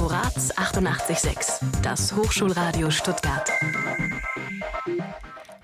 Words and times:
Horaz 0.00 0.50
88.6, 0.56 1.82
das 1.82 2.16
Hochschulradio 2.16 2.90
Stuttgart. 2.90 3.52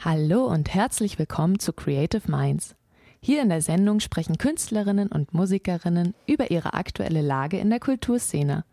Hallo 0.04 0.44
und 0.44 0.74
herzlich 0.74 1.19
willkommen 1.19 1.59
zu 1.59 1.72
Creative 1.72 2.30
Minds. 2.30 2.77
Hier 3.19 3.41
in 3.41 3.49
der 3.49 3.62
Sendung 3.62 3.99
sprechen 4.01 4.37
Künstlerinnen 4.37 5.09
und 5.09 5.33
Musikerinnen 5.33 6.14
über 6.27 6.51
ihre 6.51 6.75
aktuelle 6.75 7.22
Lage 7.22 7.59
in 7.59 7.71
der 7.71 7.80
Kulturszene, 7.80 8.66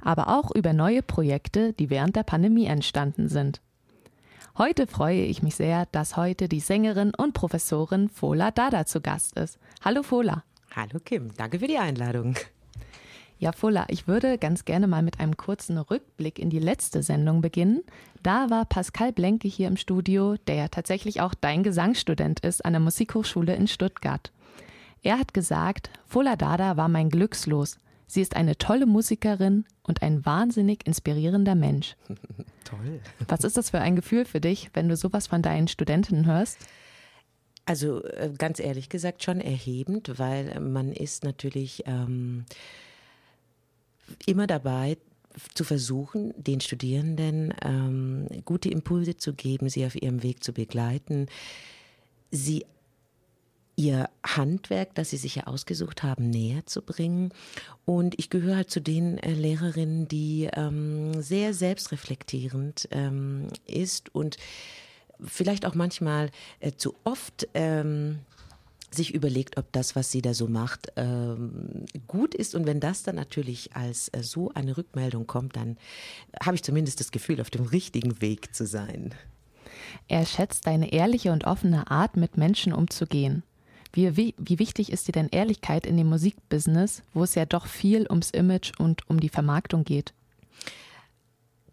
aber 0.00 0.28
auch 0.28 0.54
über 0.54 0.72
neue 0.72 1.02
Projekte, 1.02 1.72
die 1.72 1.90
während 1.90 2.14
der 2.14 2.22
Pandemie 2.22 2.66
entstanden 2.66 3.28
sind. 3.28 3.60
Heute 4.56 4.86
freue 4.86 5.24
ich 5.24 5.42
mich 5.42 5.56
sehr, 5.56 5.86
dass 5.86 6.16
heute 6.16 6.48
die 6.48 6.60
Sängerin 6.60 7.12
und 7.12 7.34
Professorin 7.34 8.08
Fola 8.08 8.52
Dada 8.52 8.86
zu 8.86 9.00
Gast 9.00 9.36
ist. 9.36 9.58
Hallo 9.84 10.04
Fola. 10.04 10.44
Hallo 10.76 11.00
Kim, 11.04 11.34
danke 11.36 11.58
für 11.58 11.66
die 11.66 11.78
Einladung. 11.78 12.36
Ja, 13.40 13.52
Fola, 13.52 13.86
ich 13.88 14.08
würde 14.08 14.36
ganz 14.36 14.64
gerne 14.64 14.88
mal 14.88 15.02
mit 15.02 15.20
einem 15.20 15.36
kurzen 15.36 15.78
Rückblick 15.78 16.40
in 16.40 16.50
die 16.50 16.58
letzte 16.58 17.04
Sendung 17.04 17.40
beginnen. 17.40 17.84
Da 18.22 18.50
war 18.50 18.64
Pascal 18.64 19.12
Blenke 19.12 19.46
hier 19.46 19.68
im 19.68 19.76
Studio, 19.76 20.36
der 20.48 20.56
ja 20.56 20.68
tatsächlich 20.68 21.20
auch 21.20 21.34
dein 21.34 21.62
Gesangsstudent 21.62 22.40
ist 22.40 22.64
an 22.64 22.72
der 22.72 22.80
Musikhochschule 22.80 23.54
in 23.54 23.68
Stuttgart. 23.68 24.32
Er 25.02 25.20
hat 25.20 25.34
gesagt, 25.34 25.90
Fola 26.04 26.34
Dada 26.34 26.76
war 26.76 26.88
mein 26.88 27.10
Glückslos. 27.10 27.78
Sie 28.08 28.22
ist 28.22 28.34
eine 28.34 28.58
tolle 28.58 28.86
Musikerin 28.86 29.66
und 29.84 30.02
ein 30.02 30.26
wahnsinnig 30.26 30.84
inspirierender 30.84 31.54
Mensch. 31.54 31.94
Toll. 32.64 33.00
Was 33.28 33.44
ist 33.44 33.56
das 33.56 33.70
für 33.70 33.80
ein 33.80 33.94
Gefühl 33.94 34.24
für 34.24 34.40
dich, 34.40 34.70
wenn 34.74 34.88
du 34.88 34.96
sowas 34.96 35.28
von 35.28 35.42
deinen 35.42 35.68
Studentinnen 35.68 36.26
hörst? 36.26 36.58
Also 37.66 38.02
äh, 38.02 38.30
ganz 38.36 38.58
ehrlich 38.58 38.88
gesagt 38.88 39.22
schon 39.22 39.40
erhebend, 39.40 40.18
weil 40.18 40.58
man 40.58 40.92
ist 40.92 41.22
natürlich 41.22 41.84
ähm, 41.86 42.46
immer 44.26 44.46
dabei, 44.46 44.96
zu 45.54 45.64
versuchen, 45.64 46.34
den 46.36 46.60
Studierenden 46.60 47.54
ähm, 47.62 48.26
gute 48.44 48.70
Impulse 48.70 49.16
zu 49.16 49.34
geben, 49.34 49.68
sie 49.68 49.86
auf 49.86 49.94
ihrem 49.94 50.22
Weg 50.22 50.42
zu 50.42 50.52
begleiten, 50.52 51.26
sie 52.30 52.64
ihr 53.76 54.10
Handwerk, 54.26 54.96
das 54.96 55.10
sie 55.10 55.16
sich 55.16 55.36
ja 55.36 55.46
ausgesucht 55.46 56.02
haben, 56.02 56.30
näher 56.30 56.66
zu 56.66 56.82
bringen. 56.82 57.32
Und 57.84 58.18
ich 58.18 58.28
gehöre 58.28 58.56
halt 58.56 58.70
zu 58.70 58.80
den 58.80 59.18
äh, 59.18 59.32
Lehrerinnen, 59.32 60.08
die 60.08 60.50
ähm, 60.52 61.22
sehr 61.22 61.54
selbstreflektierend 61.54 62.88
ähm, 62.90 63.46
ist 63.66 64.12
und 64.12 64.36
vielleicht 65.20 65.64
auch 65.64 65.76
manchmal 65.76 66.30
äh, 66.58 66.72
zu 66.72 66.96
oft 67.04 67.46
ähm, 67.54 68.18
sich 68.90 69.14
überlegt, 69.14 69.58
ob 69.58 69.70
das, 69.72 69.96
was 69.96 70.10
sie 70.10 70.22
da 70.22 70.34
so 70.34 70.46
macht, 70.48 70.92
ähm, 70.96 71.84
gut 72.06 72.34
ist. 72.34 72.54
Und 72.54 72.66
wenn 72.66 72.80
das 72.80 73.02
dann 73.02 73.16
natürlich 73.16 73.74
als 73.76 74.08
äh, 74.08 74.22
so 74.22 74.50
eine 74.54 74.76
Rückmeldung 74.76 75.26
kommt, 75.26 75.56
dann 75.56 75.76
habe 76.42 76.56
ich 76.56 76.62
zumindest 76.62 77.00
das 77.00 77.10
Gefühl, 77.10 77.40
auf 77.40 77.50
dem 77.50 77.64
richtigen 77.66 78.20
Weg 78.20 78.54
zu 78.54 78.66
sein. 78.66 79.14
Er 80.08 80.24
schätzt 80.26 80.66
deine 80.66 80.92
ehrliche 80.92 81.32
und 81.32 81.44
offene 81.44 81.90
Art, 81.90 82.16
mit 82.16 82.36
Menschen 82.36 82.72
umzugehen. 82.72 83.42
Wie, 83.92 84.16
wie, 84.16 84.34
wie 84.38 84.58
wichtig 84.58 84.92
ist 84.92 85.08
dir 85.08 85.12
denn 85.12 85.28
Ehrlichkeit 85.28 85.86
in 85.86 85.96
dem 85.96 86.08
Musikbusiness, 86.08 87.02
wo 87.14 87.24
es 87.24 87.34
ja 87.34 87.46
doch 87.46 87.66
viel 87.66 88.06
ums 88.08 88.30
Image 88.30 88.72
und 88.78 89.08
um 89.08 89.20
die 89.20 89.30
Vermarktung 89.30 89.84
geht? 89.84 90.12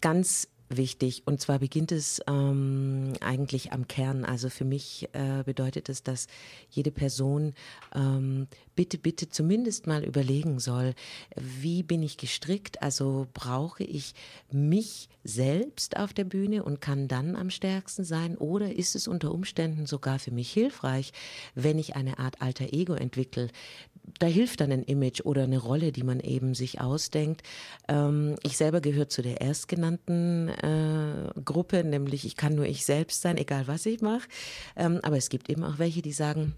Ganz 0.02 0.47
wichtig. 0.69 1.23
Und 1.25 1.41
zwar 1.41 1.59
beginnt 1.59 1.91
es 1.91 2.21
ähm, 2.27 3.13
eigentlich 3.21 3.71
am 3.71 3.88
Kern. 3.88 4.25
Also 4.25 4.49
für 4.49 4.66
mich 4.66 5.09
äh, 5.13 5.44
bedeutet 5.44 5.89
es, 5.89 6.03
dass 6.03 6.27
jede 6.69 6.91
Person 6.91 7.53
ähm, 7.94 8.47
bitte, 8.75 8.97
bitte 8.97 9.30
zumindest 9.30 9.88
mal 9.88 10.03
überlegen 10.03 10.59
soll, 10.59 10.93
wie 11.36 11.83
bin 11.83 12.03
ich 12.03 12.17
gestrickt? 12.17 12.81
Also 12.81 13.27
brauche 13.33 13.83
ich 13.83 14.13
mich 14.52 15.09
selbst 15.23 15.97
auf 15.97 16.13
der 16.13 16.23
Bühne 16.23 16.63
und 16.63 16.81
kann 16.81 17.08
dann 17.08 17.36
am 17.36 17.49
stärksten 17.49 18.03
sein? 18.03 18.38
Oder 18.38 18.75
ist 18.75 18.95
es 18.95 19.08
unter 19.08 19.31
Umständen 19.31 19.86
sogar 19.86 20.20
für 20.20 20.32
mich 20.32 20.52
hilfreich, 20.52 21.14
wenn 21.55 21.80
ich 21.80 21.95
eine 21.95 22.20
Art 22.20 22.42
alter 22.42 22.73
Ego 22.73 22.93
entwickle? 22.93 23.49
Da 24.20 24.27
hilft 24.27 24.61
dann 24.61 24.71
ein 24.71 24.83
Image 24.83 25.21
oder 25.21 25.43
eine 25.43 25.58
Rolle, 25.58 25.92
die 25.92 26.03
man 26.03 26.20
eben 26.20 26.53
sich 26.53 26.80
ausdenkt. 26.80 27.42
Ähm, 27.87 28.36
ich 28.43 28.55
selber 28.55 28.82
gehöre 28.82 29.09
zu 29.09 29.21
der 29.21 29.42
erstgenannten 29.42 30.49
äh, 30.61 31.39
Gruppe, 31.43 31.83
nämlich 31.83 32.26
ich 32.26 32.36
kann 32.36 32.55
nur 32.55 32.66
ich 32.66 32.86
selbst 32.86 33.21
sein, 33.21 33.38
egal 33.38 33.67
was 33.67 33.86
ich 33.86 34.02
mache. 34.02 34.27
Ähm, 34.76 34.99
aber 35.04 35.17
es 35.17 35.30
gibt 35.30 35.49
eben 35.49 35.64
auch 35.64 35.80
welche, 35.80 36.02
die 36.02 36.14
sagen, 36.14 36.55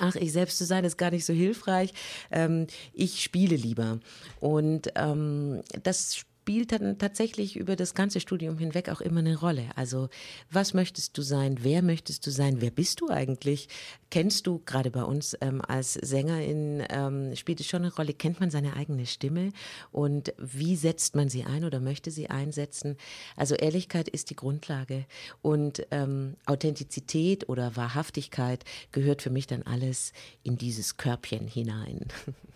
Ach, 0.00 0.16
ich 0.16 0.32
selbst 0.32 0.58
zu 0.58 0.64
sein 0.64 0.84
ist 0.84 0.96
gar 0.96 1.12
nicht 1.12 1.24
so 1.24 1.32
hilfreich. 1.32 1.92
Ähm, 2.32 2.66
ich 2.92 3.22
spiele 3.22 3.54
lieber. 3.54 4.00
Und 4.40 4.88
ähm, 4.96 5.62
das 5.84 6.24
spielt 6.44 6.72
dann 6.72 6.98
tatsächlich 6.98 7.56
über 7.56 7.74
das 7.74 7.94
ganze 7.94 8.20
Studium 8.20 8.58
hinweg 8.58 8.90
auch 8.90 9.00
immer 9.00 9.20
eine 9.20 9.40
Rolle. 9.40 9.70
Also 9.76 10.10
was 10.50 10.74
möchtest 10.74 11.16
du 11.16 11.22
sein? 11.22 11.56
Wer 11.62 11.80
möchtest 11.80 12.26
du 12.26 12.30
sein? 12.30 12.60
Wer 12.60 12.70
bist 12.70 13.00
du 13.00 13.08
eigentlich? 13.08 13.66
Kennst 14.10 14.46
du 14.46 14.60
gerade 14.66 14.90
bei 14.90 15.04
uns 15.04 15.34
ähm, 15.40 15.62
als 15.66 15.94
Sängerin 15.94 16.84
ähm, 16.90 17.34
spielt 17.34 17.60
es 17.60 17.66
schon 17.66 17.80
eine 17.80 17.94
Rolle? 17.94 18.12
Kennt 18.12 18.40
man 18.40 18.50
seine 18.50 18.76
eigene 18.76 19.06
Stimme 19.06 19.54
und 19.90 20.34
wie 20.36 20.76
setzt 20.76 21.16
man 21.16 21.30
sie 21.30 21.44
ein 21.44 21.64
oder 21.64 21.80
möchte 21.80 22.10
sie 22.10 22.28
einsetzen? 22.28 22.98
Also 23.36 23.54
Ehrlichkeit 23.54 24.10
ist 24.10 24.28
die 24.28 24.36
Grundlage 24.36 25.06
und 25.40 25.86
ähm, 25.92 26.36
Authentizität 26.44 27.48
oder 27.48 27.74
Wahrhaftigkeit 27.74 28.66
gehört 28.92 29.22
für 29.22 29.30
mich 29.30 29.46
dann 29.46 29.62
alles 29.62 30.12
in 30.42 30.58
dieses 30.58 30.98
Körbchen 30.98 31.48
hinein. 31.48 32.00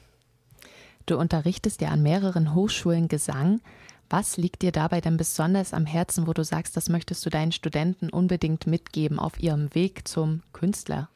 Du 1.08 1.16
unterrichtest 1.16 1.80
ja 1.80 1.88
an 1.88 2.02
mehreren 2.02 2.54
Hochschulen 2.54 3.08
Gesang. 3.08 3.62
Was 4.10 4.36
liegt 4.36 4.60
dir 4.60 4.72
dabei 4.72 5.00
denn 5.00 5.16
besonders 5.16 5.72
am 5.72 5.86
Herzen, 5.86 6.26
wo 6.26 6.34
du 6.34 6.44
sagst, 6.44 6.76
das 6.76 6.90
möchtest 6.90 7.24
du 7.24 7.30
deinen 7.30 7.50
Studenten 7.50 8.10
unbedingt 8.10 8.66
mitgeben 8.66 9.18
auf 9.18 9.40
ihrem 9.40 9.74
Weg 9.74 10.06
zum 10.06 10.42
Künstler? 10.52 11.08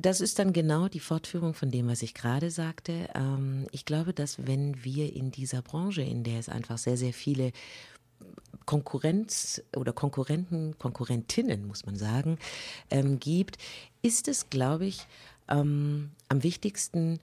Das 0.00 0.20
ist 0.20 0.40
dann 0.40 0.52
genau 0.52 0.88
die 0.88 0.98
Fortführung 0.98 1.54
von 1.54 1.70
dem, 1.70 1.86
was 1.86 2.02
ich 2.02 2.12
gerade 2.12 2.50
sagte. 2.50 3.08
Ähm, 3.14 3.68
ich 3.70 3.84
glaube, 3.84 4.12
dass 4.12 4.48
wenn 4.48 4.82
wir 4.82 5.14
in 5.14 5.30
dieser 5.30 5.62
Branche, 5.62 6.02
in 6.02 6.24
der 6.24 6.40
es 6.40 6.48
einfach 6.48 6.76
sehr, 6.76 6.96
sehr 6.96 7.12
viele 7.12 7.52
Konkurrenz 8.64 9.62
oder 9.76 9.92
Konkurrenten, 9.92 10.76
Konkurrentinnen, 10.76 11.68
muss 11.68 11.86
man 11.86 11.94
sagen, 11.94 12.36
ähm, 12.90 13.20
gibt, 13.20 13.58
ist 14.02 14.26
es, 14.26 14.50
glaube 14.50 14.86
ich, 14.86 15.06
ähm, 15.48 16.10
am 16.28 16.42
wichtigsten, 16.42 17.20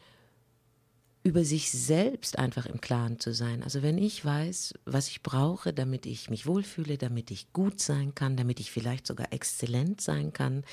über 1.24 1.46
sich 1.46 1.72
selbst 1.72 2.38
einfach 2.38 2.66
im 2.66 2.82
Klaren 2.82 3.18
zu 3.18 3.34
sein. 3.34 3.64
Also 3.64 3.82
wenn 3.82 3.98
ich 3.98 4.26
weiß, 4.26 4.74
was 4.86 5.08
ich 5.08 5.24
brauche, 5.24 5.72
damit 5.72 6.06
ich 6.06 6.30
mich 6.30 6.46
wohlfühle, 6.46 6.98
damit 6.98 7.32
ich 7.32 7.54
gut 7.54 7.80
sein 7.80 8.14
kann, 8.14 8.36
damit 8.36 8.60
ich 8.60 8.72
vielleicht 8.72 9.08
sogar 9.08 9.32
exzellent 9.32 10.02
sein 10.02 10.34
kann, 10.34 10.66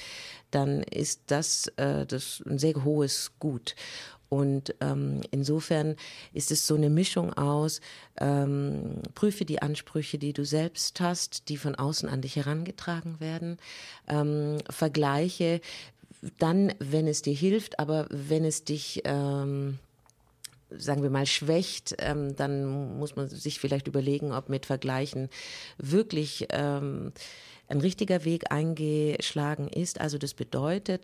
dann 0.50 0.83
ist 0.83 1.22
das, 1.28 1.69
äh, 1.77 2.05
das 2.05 2.43
ein 2.47 2.59
sehr 2.59 2.83
hohes 2.84 3.33
Gut. 3.38 3.77
Und 4.28 4.75
ähm, 4.81 5.22
insofern 5.31 5.97
ist 6.33 6.50
es 6.50 6.67
so 6.67 6.75
eine 6.75 6.91
Mischung 6.91 7.32
aus, 7.32 7.81
ähm, 8.19 9.03
prüfe 9.15 9.44
die 9.44 9.62
Ansprüche, 9.62 10.19
die 10.19 10.32
du 10.32 10.44
selbst 10.44 11.00
hast, 11.00 11.49
die 11.49 11.56
von 11.56 11.75
außen 11.77 12.09
an 12.09 12.22
dich 12.22 12.37
herangetragen 12.37 13.21
werden, 13.21 13.56
ähm, 14.09 14.59
vergleiche 14.69 15.61
dann, 16.38 16.72
wenn 16.78 17.06
es 17.06 17.22
dir 17.22 17.34
hilft, 17.34 17.78
aber 17.78 18.06
wenn 18.11 18.44
es 18.44 18.65
dich 18.65 19.03
ähm, 19.05 19.78
sagen 20.76 21.03
wir 21.03 21.10
mal, 21.10 21.26
schwächt, 21.26 21.97
ähm, 21.98 22.36
dann 22.36 22.98
muss 22.98 23.16
man 23.16 23.28
sich 23.28 23.58
vielleicht 23.60 23.88
überlegen, 23.88 24.32
ob 24.32 24.48
mit 24.48 24.66
Vergleichen 24.66 25.28
wirklich 25.78 26.47
ähm, 26.50 27.12
ein 27.69 27.81
richtiger 27.81 28.25
Weg 28.25 28.50
eingeschlagen 28.50 29.69
ist. 29.69 30.00
Also 30.00 30.19
das 30.19 30.34
bedeutet, 30.34 31.03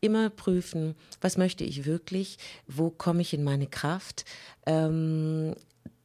immer 0.00 0.30
prüfen, 0.30 0.94
was 1.20 1.38
möchte 1.38 1.64
ich 1.64 1.84
wirklich, 1.84 2.36
wo 2.66 2.90
komme 2.90 3.22
ich 3.22 3.32
in 3.32 3.44
meine 3.44 3.66
Kraft. 3.66 4.24
Ähm, 4.66 5.54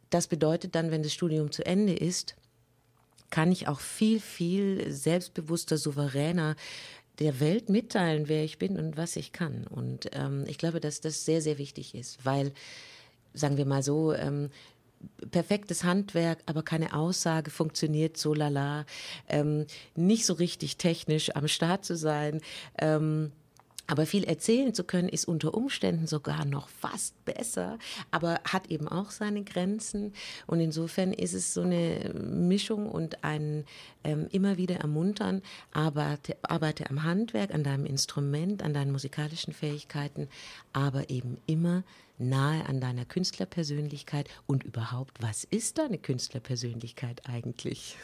das 0.10 0.28
bedeutet 0.28 0.76
dann, 0.76 0.92
wenn 0.92 1.04
das 1.04 1.14
Studium 1.14 1.52
zu 1.52 1.66
Ende 1.66 1.94
ist, 1.94 2.36
kann 3.30 3.52
ich 3.52 3.68
auch 3.68 3.82
viel, 3.82 4.22
viel 4.22 4.90
selbstbewusster, 4.92 5.78
souveräner 5.78 6.56
der 7.20 7.40
Welt 7.40 7.70
mitteilen, 7.70 8.30
wer 8.30 8.44
ich 8.44 8.60
bin 8.60 8.78
und 8.78 8.96
was 8.96 9.16
ich 9.16 9.34
kann. 9.34 9.66
Und 9.68 10.10
ähm, 10.14 10.46
ich 10.48 10.58
glaube, 10.58 10.80
dass 10.80 11.02
das 11.02 11.26
sehr, 11.26 11.42
sehr 11.42 11.58
wichtig 11.58 11.96
ist, 11.96 12.24
weil 12.24 12.54
sagen 13.38 13.58
wir 13.58 13.66
mal 13.66 13.84
so, 13.84 14.14
ähm, 14.14 14.50
perfektes 15.32 15.84
Handwerk, 15.84 16.40
aber 16.46 16.64
keine 16.64 16.94
Aussage 16.94 17.52
funktioniert 17.52 18.18
so 18.18 18.34
lala, 18.34 18.86
ähm, 19.30 19.66
nicht 19.96 20.26
so 20.26 20.34
richtig 20.34 20.78
technisch 20.78 21.36
am 21.36 21.48
Start 21.48 21.86
zu 21.86 21.96
sein. 21.96 22.42
Ähm, 22.80 23.32
Aber 23.88 24.06
viel 24.06 24.26
erzählen 24.26 24.74
zu 24.74 24.84
können, 24.84 25.08
ist 25.08 25.28
unter 25.28 25.54
Umständen 25.54 26.08
sogar 26.08 26.46
noch 26.46 26.68
fast 26.68 27.24
besser, 27.24 27.80
aber 28.12 28.42
hat 28.44 28.68
eben 28.70 28.88
auch 28.88 29.12
seine 29.12 29.44
Grenzen. 29.44 30.14
Und 30.46 30.60
insofern 30.60 31.14
ist 31.14 31.34
es 31.34 31.54
so 31.54 31.62
eine 31.62 32.14
Mischung 32.14 32.90
und 32.90 33.24
ein 33.24 33.66
ähm, 34.04 34.28
immer 34.32 34.58
wieder 34.58 34.76
ermuntern, 34.76 35.42
arbeite, 35.72 36.36
arbeite 36.42 36.90
am 36.90 37.04
Handwerk, 37.04 37.54
an 37.54 37.64
deinem 37.64 37.86
Instrument, 37.86 38.62
an 38.62 38.74
deinen 38.74 38.92
musikalischen 38.92 39.54
Fähigkeiten, 39.54 40.28
aber 40.74 41.10
eben 41.10 41.38
immer 41.46 41.84
nahe 42.18 42.66
an 42.66 42.82
deiner 42.82 43.06
Künstlerpersönlichkeit 43.06 44.28
und 44.48 44.64
überhaupt, 44.64 45.22
was 45.22 45.44
ist 45.44 45.78
deine 45.78 45.98
Künstlerpersönlichkeit 45.98 47.28
eigentlich? 47.28 47.98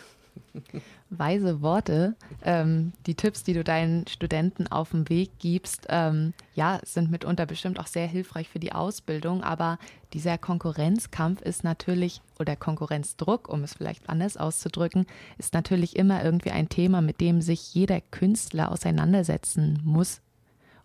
Weise 1.10 1.62
Worte. 1.62 2.16
Ähm, 2.44 2.94
die 3.06 3.16
Tipps, 3.16 3.44
die 3.44 3.54
du 3.54 3.64
deinen 3.64 4.08
Studenten 4.08 4.68
auf 4.68 4.92
dem 4.92 5.10
Weg 5.10 5.32
gibst, 5.40 5.88
ähm, 5.90 6.34
ja, 6.56 6.80
sind 6.84 7.12
mitunter 7.12 7.46
bestimmt 7.46 7.80
auch 7.80 7.88
sehr 7.88 8.08
hilfreich 8.08 8.50
für 8.50 8.60
die 8.60 8.72
Ausbildung. 8.72 9.44
Aber 9.44 9.80
dieser 10.14 10.38
Konkurrenzkampf 10.38 11.42
ist 11.42 11.64
natürlich, 11.64 12.22
oder 12.40 12.56
Konkurrenzdruck, 12.56 13.50
um 13.50 13.64
es 13.64 13.74
vielleicht 13.74 14.10
anders 14.10 14.38
auszudrücken, 14.38 15.06
ist 15.38 15.54
natürlich 15.54 15.96
immer 15.96 16.24
irgendwie 16.24 16.52
ein 16.52 16.70
Thema, 16.70 17.02
mit 17.02 17.22
dem 17.22 17.42
sich 17.42 17.74
jeder 17.74 18.02
Künstler 18.02 18.72
auseinandersetzen 18.72 19.80
muss. 19.84 20.22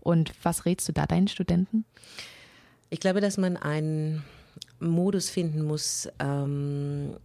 Und 0.01 0.33
was 0.43 0.65
rätst 0.65 0.89
du 0.89 0.93
da 0.93 1.07
deinen 1.07 1.29
Studenten? 1.29 1.85
Ich 2.91 3.01
glaube, 3.01 3.21
dass 3.21 3.37
man 3.37 3.57
einen 3.57 4.25
Modus 4.81 5.29
finden 5.29 5.65
muss, 5.65 6.09
ähm, 6.19 7.17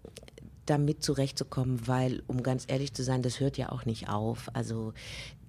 damit 0.66 1.04
zurechtzukommen, 1.04 1.88
weil, 1.88 2.24
um 2.28 2.44
ganz 2.44 2.66
ehrlich 2.68 2.94
zu 2.94 3.04
sein, 3.04 3.22
das 3.22 3.40
hört 3.40 3.58
ja 3.58 3.72
auch 3.72 3.86
nicht 3.86 4.10
auf. 4.10 4.50
Also 4.54 4.94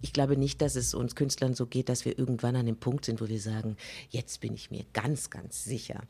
ich 0.03 0.13
glaube 0.13 0.37
nicht, 0.37 0.61
dass 0.61 0.77
es 0.77 0.95
uns 0.95 1.15
Künstlern 1.15 1.55
so 1.55 1.67
geht, 1.67 1.89
dass 1.89 2.05
wir 2.05 2.19
irgendwann 2.19 2.57
an 2.57 2.67
dem 2.67 2.77
Punkt 2.77 3.05
sind, 3.05 3.21
wo 3.21 3.29
wir 3.29 3.41
sagen, 3.41 3.77
jetzt 4.11 4.41
bin 4.41 4.55
ich 4.55 4.71
mir 4.71 4.85
ganz, 4.93 5.31
ganz 5.31 5.65
sicher, 5.65 6.03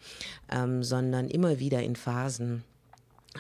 ähm, 0.51 0.83
sondern 0.83 1.29
immer 1.29 1.61
wieder 1.61 1.83
in 1.83 1.97
Phasen 1.97 2.65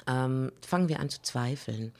ähm, 0.06 0.52
fangen 0.66 0.88
wir 0.88 1.00
an 1.00 1.10
zu 1.10 1.22
zweifeln. 1.22 1.92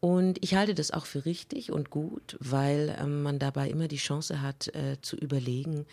Und 0.00 0.42
ich 0.42 0.54
halte 0.54 0.74
das 0.74 0.90
auch 0.90 1.06
für 1.06 1.24
richtig 1.24 1.72
und 1.72 1.90
gut, 1.90 2.36
weil 2.40 2.96
ähm, 3.00 3.22
man 3.22 3.38
dabei 3.38 3.70
immer 3.70 3.88
die 3.88 3.96
Chance 3.96 4.42
hat 4.42 4.68
äh, 4.74 5.00
zu 5.00 5.16
überlegen, 5.16 5.86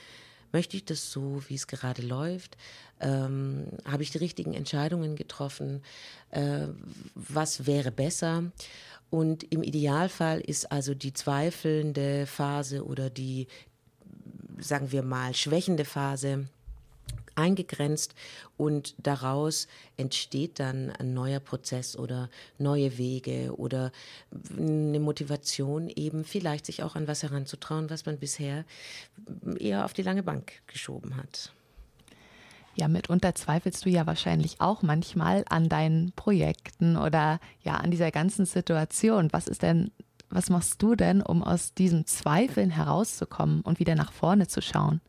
möchte 0.54 0.78
ich 0.78 0.86
das 0.86 1.12
so, 1.12 1.44
wie 1.48 1.56
es 1.56 1.68
gerade 1.68 2.02
läuft? 2.02 2.56
Ähm, 3.02 3.68
Habe 3.86 4.04
ich 4.04 4.12
die 4.12 4.20
richtigen 4.20 4.54
Entscheidungen 4.54 5.16
getroffen? 5.16 5.82
Äh, 6.30 6.68
was 7.16 7.66
wäre 7.66 7.92
besser? 7.92 8.52
Und 9.10 9.44
im 9.52 9.62
Idealfall 9.62 10.40
ist 10.40 10.72
also 10.72 10.96
die 10.96 11.14
zweifelnde 11.14 12.26
Phase 12.26 12.86
oder 12.86 13.10
die, 13.10 13.48
sagen 14.60 14.92
wir 14.92 15.04
mal, 15.04 15.34
schwächende 15.36 15.86
Phase 15.86 16.48
eingegrenzt 17.36 18.16
und 18.58 18.96
daraus 18.98 19.68
entsteht 19.98 20.60
dann 20.60 20.92
ein 20.92 21.14
neuer 21.14 21.40
Prozess 21.40 21.98
oder 21.98 22.30
neue 22.58 22.98
Wege 22.98 23.56
oder 23.58 23.92
eine 24.58 25.00
Motivation 25.00 25.90
eben 25.90 26.24
vielleicht 26.24 26.66
sich 26.66 26.84
auch 26.84 26.96
an 26.96 27.08
was 27.08 27.24
heranzutrauen, 27.24 27.90
was 27.90 28.06
man 28.06 28.18
bisher 28.18 28.66
eher 29.58 29.86
auf 29.86 29.94
die 29.94 30.04
lange 30.04 30.24
Bank 30.24 30.54
geschoben 30.68 31.18
hat. 31.18 31.54
Ja, 32.76 32.88
mitunter 32.88 33.36
zweifelst 33.36 33.86
du 33.86 33.90
ja 33.90 34.08
wahrscheinlich 34.08 34.60
auch 34.60 34.82
manchmal 34.82 35.46
an 35.48 35.70
deinen 35.70 36.12
Projekten 36.14 36.98
oder 36.98 37.40
ja 37.62 37.76
an 37.76 37.92
dieser 37.92 38.10
ganzen 38.10 38.46
Situation. 38.46 39.30
Was 39.32 39.48
ist 39.48 39.62
denn, 39.62 39.92
was 40.30 40.50
machst 40.50 40.82
du 40.82 40.96
denn, 40.96 41.22
um 41.22 41.44
aus 41.44 41.76
diesem 41.76 42.08
Zweifeln 42.08 42.72
herauszukommen 42.72 43.62
und 43.62 43.80
wieder 43.80 43.94
nach 43.94 44.12
vorne 44.12 44.48
zu 44.48 44.62
schauen? 44.62 45.02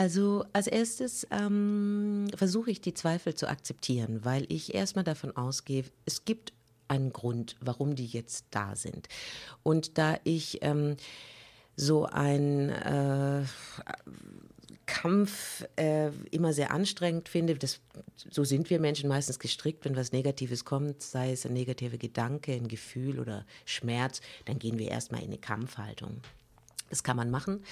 Also 0.00 0.46
als 0.54 0.66
erstes 0.66 1.26
ähm, 1.30 2.28
versuche 2.34 2.70
ich 2.70 2.80
die 2.80 2.94
Zweifel 2.94 3.34
zu 3.34 3.46
akzeptieren, 3.46 4.20
weil 4.24 4.46
ich 4.48 4.72
erstmal 4.72 5.04
davon 5.04 5.36
ausgehe, 5.36 5.84
es 6.06 6.24
gibt 6.24 6.54
einen 6.88 7.12
Grund, 7.12 7.54
warum 7.60 7.96
die 7.96 8.06
jetzt 8.06 8.46
da 8.50 8.76
sind. 8.76 9.08
Und 9.62 9.98
da 9.98 10.18
ich 10.24 10.60
ähm, 10.62 10.96
so 11.76 12.06
ein 12.06 12.70
äh, 12.70 13.42
Kampf 14.86 15.66
äh, 15.76 16.08
immer 16.30 16.54
sehr 16.54 16.70
anstrengend 16.70 17.28
finde. 17.28 17.56
Das, 17.56 17.80
so 18.30 18.42
sind 18.42 18.70
wir 18.70 18.80
Menschen 18.80 19.06
meistens 19.06 19.38
gestrickt, 19.38 19.84
wenn 19.84 19.96
was 19.96 20.12
Negatives 20.12 20.64
kommt, 20.64 21.02
sei 21.02 21.32
es 21.32 21.44
ein 21.44 21.52
negativer 21.52 21.98
Gedanke, 21.98 22.54
ein 22.54 22.68
Gefühl 22.68 23.20
oder 23.20 23.44
Schmerz, 23.66 24.22
dann 24.46 24.58
gehen 24.58 24.78
wir 24.78 24.88
erstmal 24.88 25.20
in 25.20 25.26
eine 25.26 25.36
Kampfhaltung. 25.36 26.22
Das 26.88 27.04
kann 27.04 27.18
man 27.18 27.30
machen 27.30 27.62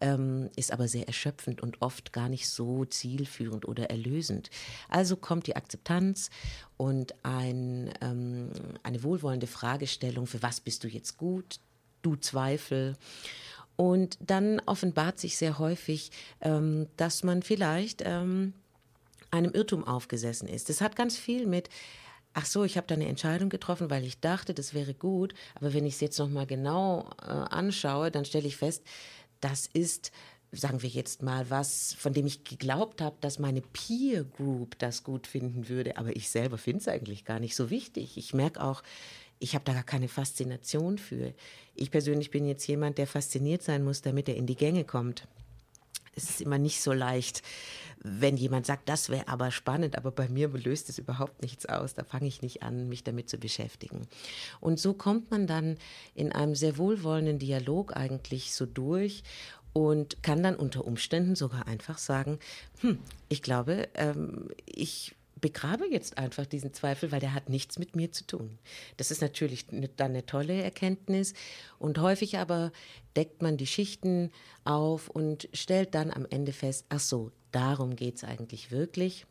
ähm, 0.00 0.50
ist 0.56 0.72
aber 0.72 0.88
sehr 0.88 1.06
erschöpfend 1.06 1.62
und 1.62 1.82
oft 1.82 2.12
gar 2.12 2.28
nicht 2.28 2.48
so 2.48 2.84
zielführend 2.84 3.66
oder 3.66 3.90
erlösend. 3.90 4.50
Also 4.88 5.16
kommt 5.16 5.46
die 5.46 5.56
Akzeptanz 5.56 6.30
und 6.76 7.14
ein, 7.22 7.92
ähm, 8.00 8.50
eine 8.82 9.02
wohlwollende 9.02 9.46
Fragestellung, 9.46 10.26
für 10.26 10.42
was 10.42 10.60
bist 10.60 10.84
du 10.84 10.88
jetzt 10.88 11.16
gut, 11.16 11.60
du 12.02 12.16
Zweifel. 12.16 12.96
Und 13.76 14.18
dann 14.20 14.60
offenbart 14.66 15.18
sich 15.18 15.36
sehr 15.36 15.58
häufig, 15.58 16.10
ähm, 16.40 16.86
dass 16.96 17.24
man 17.24 17.42
vielleicht 17.42 18.02
ähm, 18.04 18.52
einem 19.30 19.52
Irrtum 19.52 19.84
aufgesessen 19.84 20.48
ist. 20.48 20.68
Das 20.68 20.80
hat 20.80 20.94
ganz 20.94 21.16
viel 21.16 21.46
mit 21.46 21.68
ach 22.34 22.46
so, 22.46 22.64
ich 22.64 22.76
habe 22.76 22.86
da 22.86 22.96
eine 22.96 23.06
Entscheidung 23.06 23.48
getroffen, 23.48 23.90
weil 23.90 24.04
ich 24.04 24.20
dachte, 24.20 24.52
das 24.52 24.74
wäre 24.74 24.92
gut, 24.92 25.34
aber 25.54 25.72
wenn 25.72 25.86
ich 25.86 25.94
es 25.94 26.00
jetzt 26.00 26.18
noch 26.18 26.28
mal 26.28 26.46
genau 26.46 27.08
äh, 27.22 27.26
anschaue, 27.30 28.10
dann 28.10 28.24
stelle 28.24 28.48
ich 28.48 28.56
fest, 28.56 28.82
das 29.44 29.66
ist 29.72 30.10
sagen 30.56 30.82
wir 30.82 30.88
jetzt 30.88 31.22
mal 31.22 31.50
was, 31.50 31.94
von 31.94 32.12
dem 32.12 32.26
ich 32.26 32.44
geglaubt 32.44 33.00
habe, 33.00 33.16
dass 33.20 33.38
meine 33.38 33.60
Peer 33.60 34.24
Group 34.24 34.78
das 34.78 35.02
gut 35.02 35.26
finden 35.26 35.68
würde, 35.68 35.96
aber 35.96 36.14
ich 36.14 36.30
selber 36.30 36.58
finde 36.58 36.80
es 36.80 36.88
eigentlich 36.88 37.24
gar 37.24 37.40
nicht 37.40 37.56
so 37.56 37.70
wichtig. 37.70 38.16
Ich 38.16 38.34
merke 38.34 38.62
auch, 38.62 38.82
ich 39.38 39.54
habe 39.54 39.64
da 39.64 39.72
gar 39.72 39.82
keine 39.82 40.08
Faszination 40.08 40.98
für. 40.98 41.34
Ich 41.74 41.90
persönlich 41.90 42.30
bin 42.30 42.46
jetzt 42.46 42.66
jemand, 42.66 42.98
der 42.98 43.06
fasziniert 43.06 43.62
sein 43.62 43.84
muss, 43.84 44.00
damit 44.02 44.28
er 44.28 44.36
in 44.36 44.46
die 44.46 44.56
Gänge 44.56 44.84
kommt. 44.84 45.26
Es 46.14 46.30
ist 46.30 46.40
immer 46.40 46.58
nicht 46.58 46.80
so 46.80 46.92
leicht, 46.92 47.42
wenn 48.06 48.36
jemand 48.36 48.66
sagt, 48.66 48.88
das 48.90 49.08
wäre 49.08 49.28
aber 49.28 49.50
spannend, 49.50 49.96
aber 49.96 50.10
bei 50.10 50.28
mir 50.28 50.48
löst 50.48 50.90
es 50.90 50.98
überhaupt 50.98 51.40
nichts 51.40 51.64
aus. 51.64 51.94
Da 51.94 52.04
fange 52.04 52.26
ich 52.28 52.42
nicht 52.42 52.62
an, 52.62 52.88
mich 52.88 53.02
damit 53.02 53.30
zu 53.30 53.38
beschäftigen. 53.38 54.02
Und 54.60 54.78
so 54.78 54.92
kommt 54.92 55.30
man 55.30 55.46
dann 55.46 55.78
in 56.14 56.30
einem 56.30 56.54
sehr 56.54 56.76
wohlwollenden 56.76 57.38
Dialog 57.38 57.96
eigentlich 57.96 58.54
so 58.54 58.66
durch 58.66 59.24
und 59.72 60.22
kann 60.22 60.42
dann 60.42 60.54
unter 60.54 60.86
Umständen 60.86 61.34
sogar 61.34 61.66
einfach 61.66 61.96
sagen, 61.96 62.38
hm, 62.80 62.98
ich 63.30 63.40
glaube, 63.40 63.88
ähm, 63.94 64.50
ich 64.66 65.16
begrabe 65.40 65.86
jetzt 65.90 66.18
einfach 66.18 66.46
diesen 66.46 66.74
Zweifel, 66.74 67.10
weil 67.10 67.20
der 67.20 67.34
hat 67.34 67.48
nichts 67.48 67.78
mit 67.78 67.96
mir 67.96 68.12
zu 68.12 68.26
tun. 68.26 68.58
Das 68.98 69.10
ist 69.10 69.22
natürlich 69.22 69.66
dann 69.66 70.10
eine 70.10 70.26
tolle 70.26 70.62
Erkenntnis 70.62 71.34
und 71.78 71.98
häufig 71.98 72.38
aber 72.38 72.70
deckt 73.16 73.42
man 73.42 73.56
die 73.56 73.66
Schichten 73.66 74.30
auf 74.64 75.08
und 75.08 75.48
stellt 75.52 75.94
dann 75.94 76.10
am 76.10 76.26
Ende 76.30 76.52
fest, 76.52 76.86
ach 76.88 77.00
so, 77.00 77.30
darum 77.54 77.96
geht 77.96 78.16
es 78.16 78.24
eigentlich 78.24 78.70
wirklich. 78.70 79.26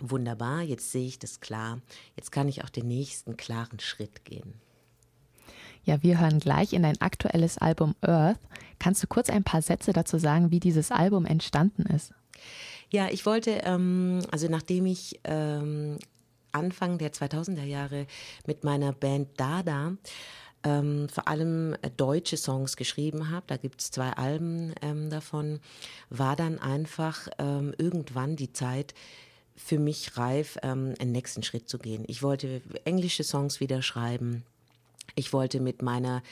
Wunderbar, 0.00 0.62
jetzt 0.62 0.90
sehe 0.90 1.06
ich 1.06 1.18
das 1.18 1.40
klar. 1.40 1.80
Jetzt 2.16 2.32
kann 2.32 2.48
ich 2.48 2.64
auch 2.64 2.70
den 2.70 2.88
nächsten 2.88 3.36
klaren 3.36 3.78
Schritt 3.78 4.24
gehen. 4.24 4.54
Ja, 5.84 6.02
wir 6.02 6.20
hören 6.20 6.38
gleich 6.38 6.72
in 6.72 6.82
dein 6.82 7.00
aktuelles 7.00 7.58
Album 7.58 7.94
Earth. 8.02 8.38
Kannst 8.78 9.02
du 9.02 9.06
kurz 9.06 9.30
ein 9.30 9.44
paar 9.44 9.62
Sätze 9.62 9.92
dazu 9.92 10.18
sagen, 10.18 10.50
wie 10.50 10.60
dieses 10.60 10.90
Album 10.90 11.26
entstanden 11.26 11.82
ist? 11.82 12.12
Ja, 12.90 13.08
ich 13.10 13.26
wollte, 13.26 13.62
ähm, 13.64 14.20
also 14.30 14.48
nachdem 14.48 14.86
ich 14.86 15.20
ähm, 15.24 15.98
Anfang 16.52 16.98
der 16.98 17.12
2000er 17.12 17.64
Jahre 17.64 18.06
mit 18.46 18.64
meiner 18.64 18.92
Band 18.92 19.28
Dada 19.40 19.96
ähm, 20.64 21.08
vor 21.08 21.28
allem 21.28 21.74
äh, 21.82 21.90
deutsche 21.96 22.36
Songs 22.36 22.76
geschrieben 22.76 23.30
habe, 23.30 23.44
da 23.48 23.56
gibt 23.56 23.80
es 23.80 23.90
zwei 23.90 24.10
Alben 24.10 24.74
ähm, 24.82 25.10
davon, 25.10 25.60
war 26.10 26.36
dann 26.36 26.58
einfach 26.58 27.28
ähm, 27.38 27.74
irgendwann 27.78 28.36
die 28.36 28.52
Zeit, 28.52 28.94
für 29.54 29.78
mich 29.78 30.16
reif, 30.16 30.58
ähm, 30.62 30.94
einen 30.98 31.12
nächsten 31.12 31.42
Schritt 31.42 31.68
zu 31.68 31.78
gehen. 31.78 32.04
Ich 32.08 32.22
wollte 32.22 32.62
englische 32.84 33.22
Songs 33.22 33.60
wieder 33.60 33.82
schreiben. 33.82 34.44
Ich 35.14 35.32
wollte 35.32 35.60
mit 35.60 35.82
meiner 35.82 36.22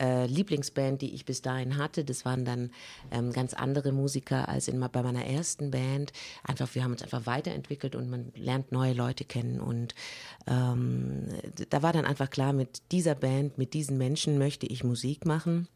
äh, 0.00 0.26
Lieblingsband, 0.26 1.02
die 1.02 1.14
ich 1.14 1.24
bis 1.24 1.42
dahin 1.42 1.76
hatte. 1.76 2.04
Das 2.04 2.24
waren 2.24 2.44
dann 2.44 2.70
ähm, 3.10 3.32
ganz 3.32 3.54
andere 3.54 3.92
Musiker 3.92 4.48
als 4.48 4.68
in, 4.68 4.80
bei 4.80 5.02
meiner 5.02 5.26
ersten 5.26 5.70
Band. 5.70 6.12
Einfach, 6.44 6.74
wir 6.74 6.84
haben 6.84 6.92
uns 6.92 7.02
einfach 7.02 7.26
weiterentwickelt 7.26 7.94
und 7.94 8.10
man 8.10 8.32
lernt 8.34 8.72
neue 8.72 8.92
Leute 8.92 9.24
kennen. 9.24 9.60
Und 9.60 9.94
ähm, 10.46 11.28
da 11.70 11.82
war 11.82 11.92
dann 11.92 12.04
einfach 12.04 12.30
klar, 12.30 12.52
mit 12.52 12.82
dieser 12.90 13.14
Band, 13.14 13.58
mit 13.58 13.74
diesen 13.74 13.98
Menschen 13.98 14.38
möchte 14.38 14.66
ich 14.66 14.84
Musik 14.84 15.26
machen. 15.26 15.68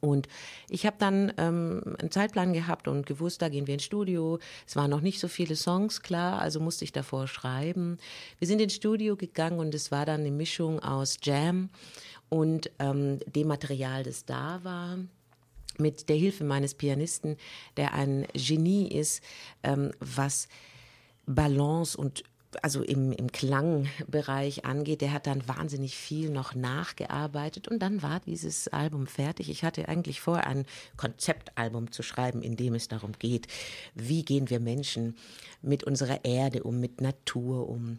Und 0.00 0.28
ich 0.68 0.86
habe 0.86 0.96
dann 0.98 1.32
ähm, 1.38 1.96
einen 1.98 2.10
Zeitplan 2.10 2.52
gehabt 2.52 2.88
und 2.88 3.06
gewusst, 3.06 3.42
da 3.42 3.48
gehen 3.48 3.66
wir 3.66 3.74
ins 3.74 3.84
Studio. 3.84 4.38
Es 4.66 4.76
waren 4.76 4.90
noch 4.90 5.00
nicht 5.00 5.20
so 5.20 5.28
viele 5.28 5.56
Songs 5.56 6.02
klar, 6.02 6.40
also 6.40 6.60
musste 6.60 6.84
ich 6.84 6.92
davor 6.92 7.26
schreiben. 7.28 7.98
Wir 8.38 8.46
sind 8.48 8.60
ins 8.60 8.74
Studio 8.74 9.16
gegangen 9.16 9.58
und 9.58 9.74
es 9.74 9.90
war 9.90 10.06
dann 10.06 10.20
eine 10.20 10.30
Mischung 10.30 10.80
aus 10.80 11.18
Jam 11.22 11.70
und 12.28 12.70
ähm, 12.78 13.20
dem 13.26 13.48
Material, 13.48 14.02
das 14.02 14.24
da 14.24 14.60
war. 14.62 14.98
mit 15.78 16.08
der 16.08 16.16
Hilfe 16.16 16.44
meines 16.44 16.74
Pianisten, 16.74 17.36
der 17.76 17.92
ein 17.92 18.26
Genie 18.32 18.88
ist, 18.88 19.22
ähm, 19.62 19.92
was 20.00 20.48
Balance 21.26 21.98
und 21.98 22.24
also 22.62 22.82
im, 22.82 23.12
im 23.12 23.30
Klangbereich 23.32 24.64
angeht, 24.64 25.00
der 25.00 25.12
hat 25.12 25.26
dann 25.26 25.46
wahnsinnig 25.48 25.96
viel 25.96 26.30
noch 26.30 26.54
nachgearbeitet 26.54 27.68
und 27.68 27.80
dann 27.80 28.02
war 28.02 28.20
dieses 28.20 28.68
Album 28.68 29.06
fertig. 29.06 29.50
Ich 29.50 29.64
hatte 29.64 29.88
eigentlich 29.88 30.20
vor, 30.20 30.38
ein 30.38 30.66
Konzeptalbum 30.96 31.90
zu 31.92 32.02
schreiben, 32.02 32.42
in 32.42 32.56
dem 32.56 32.74
es 32.74 32.88
darum 32.88 33.12
geht, 33.18 33.48
wie 33.94 34.24
gehen 34.24 34.50
wir 34.50 34.60
Menschen 34.60 35.16
mit 35.62 35.84
unserer 35.84 36.24
Erde 36.24 36.62
um, 36.62 36.80
mit 36.80 37.00
Natur 37.00 37.68
um, 37.68 37.98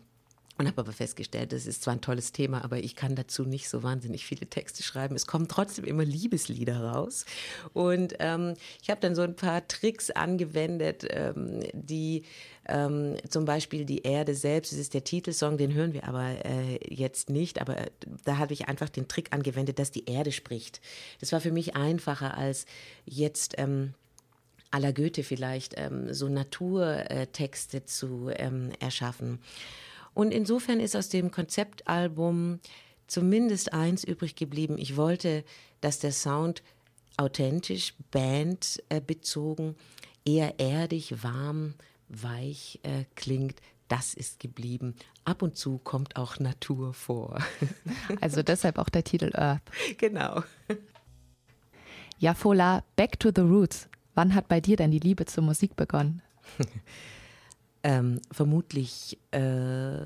und 0.58 0.68
habe 0.68 0.82
aber 0.82 0.92
festgestellt, 0.92 1.54
das 1.54 1.66
ist 1.66 1.84
zwar 1.84 1.94
ein 1.94 2.02
tolles 2.02 2.32
Thema, 2.32 2.64
aber 2.64 2.78
ich 2.78 2.96
kann 2.96 3.16
dazu 3.16 3.44
nicht 3.44 3.70
so 3.70 3.84
wahnsinnig 3.84 4.26
viele 4.26 4.48
Texte 4.48 4.82
schreiben. 4.84 5.16
Es 5.16 5.28
kommen 5.28 5.48
trotzdem 5.48 5.86
immer 5.86 6.04
Liebeslieder 6.04 6.82
raus. 6.82 7.26
Und 7.74 8.16
ähm, 8.20 8.56
ich 8.82 8.90
habe 8.90 9.00
dann 9.02 9.16
so 9.16 9.22
ein 9.22 9.36
paar 9.36 9.68
Tricks 9.68 10.10
angewendet, 10.10 11.06
ähm, 11.10 11.62
die 11.74 12.24
ähm, 12.68 13.16
zum 13.30 13.46
Beispiel 13.46 13.86
die 13.86 14.02
Erde 14.02 14.36
selbst, 14.36 14.72
das 14.72 14.80
ist 14.80 14.94
der 14.94 15.04
Titelsong, 15.04 15.58
den 15.58 15.74
hören 15.74 15.94
wir 15.94 16.06
aber 16.06 16.44
äh, 16.46 16.80
jetzt 16.90 17.30
nicht, 17.30 17.62
aber 17.62 17.78
da 18.26 18.38
habe 18.38 18.54
ich 18.54 18.68
einfach 18.68 18.90
den 18.90 19.08
Trick 19.08 19.34
angewendet, 19.34 19.80
dass 19.80 19.92
die 19.92 20.06
Erde 20.10 20.32
spricht. 20.32 20.82
Das 21.20 21.32
war 21.32 21.40
für 21.40 21.52
mich 21.52 21.76
einfacher 21.76 22.36
als 22.36 22.66
jetzt 23.06 23.56
ähm, 23.58 23.94
la 24.78 24.92
Goethe 24.92 25.24
vielleicht 25.24 25.76
ähm, 25.78 26.14
so 26.14 26.28
Naturtexte 26.28 27.86
zu 27.86 28.30
ähm, 28.36 28.72
erschaffen. 28.80 29.40
Und 30.18 30.32
insofern 30.32 30.80
ist 30.80 30.96
aus 30.96 31.10
dem 31.10 31.30
Konzeptalbum 31.30 32.60
zumindest 33.06 33.74
eins 33.74 34.04
übrig 34.04 34.36
geblieben. 34.36 34.80
Ich 34.80 34.98
wollte, 34.98 35.44
dass 35.80 36.00
der 36.00 36.12
Sound 36.12 36.64
authentisch, 37.18 37.94
bandbezogen, 38.10 39.76
eher 40.26 40.60
erdig, 40.60 41.22
warm, 41.22 41.76
weich 42.10 42.80
äh, 42.82 43.04
klingt. 43.14 43.62
Das 43.90 44.16
ist 44.16 44.40
geblieben. 44.40 44.96
Ab 45.24 45.44
und 45.44 45.56
zu 45.56 45.78
kommt 45.78 46.16
auch 46.16 46.40
Natur 46.40 46.96
vor. 46.96 47.38
Also 48.20 48.42
deshalb 48.42 48.80
auch 48.80 48.90
der 48.90 49.04
Titel 49.04 49.30
Earth. 49.36 49.62
Genau. 50.00 50.42
Ja, 52.18 52.34
Fola, 52.34 52.84
back 52.96 53.20
to 53.20 53.30
the 53.36 53.42
roots. 53.42 53.88
Wann 54.16 54.34
hat 54.34 54.48
bei 54.48 54.62
dir 54.62 54.78
denn 54.78 54.90
die 54.90 54.98
Liebe 54.98 55.28
zur 55.28 55.44
Musik 55.44 55.76
begonnen? 55.76 56.24
Ähm, 57.88 58.20
vermutlich, 58.34 59.18
äh, 59.32 60.04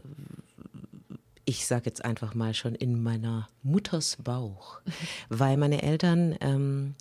ich 1.46 1.66
sage 1.66 1.86
jetzt 1.88 2.06
einfach 2.06 2.36
mal 2.36 2.54
schon 2.54 2.76
in 2.76 3.02
meiner 3.02 3.50
Mutters 3.64 4.18
Bauch, 4.24 4.80
weil 5.30 5.58
meine 5.58 5.82
Eltern 5.82 6.38
ähm, 6.42 6.94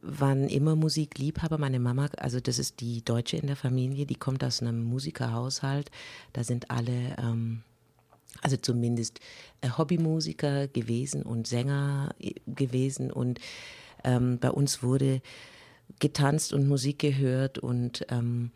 waren 0.00 0.48
immer 0.48 0.76
Musikliebhaber. 0.76 1.58
Meine 1.58 1.80
Mama, 1.80 2.06
also 2.18 2.38
das 2.38 2.60
ist 2.60 2.78
die 2.78 3.04
Deutsche 3.04 3.36
in 3.36 3.48
der 3.48 3.56
Familie, 3.56 4.06
die 4.06 4.14
kommt 4.14 4.44
aus 4.44 4.62
einem 4.62 4.84
Musikerhaushalt. 4.84 5.90
Da 6.32 6.44
sind 6.44 6.70
alle, 6.70 7.16
ähm, 7.18 7.64
also 8.42 8.56
zumindest 8.56 9.18
äh, 9.60 9.70
Hobbymusiker 9.70 10.68
gewesen 10.68 11.24
und 11.24 11.48
Sänger 11.48 12.14
äh, 12.20 12.34
gewesen. 12.46 13.10
Und 13.10 13.40
ähm, 14.04 14.38
bei 14.38 14.52
uns 14.52 14.84
wurde 14.84 15.20
getanzt 15.98 16.52
und 16.52 16.68
Musik 16.68 17.00
gehört 17.00 17.58
und 17.58 18.06
ähm, 18.08 18.52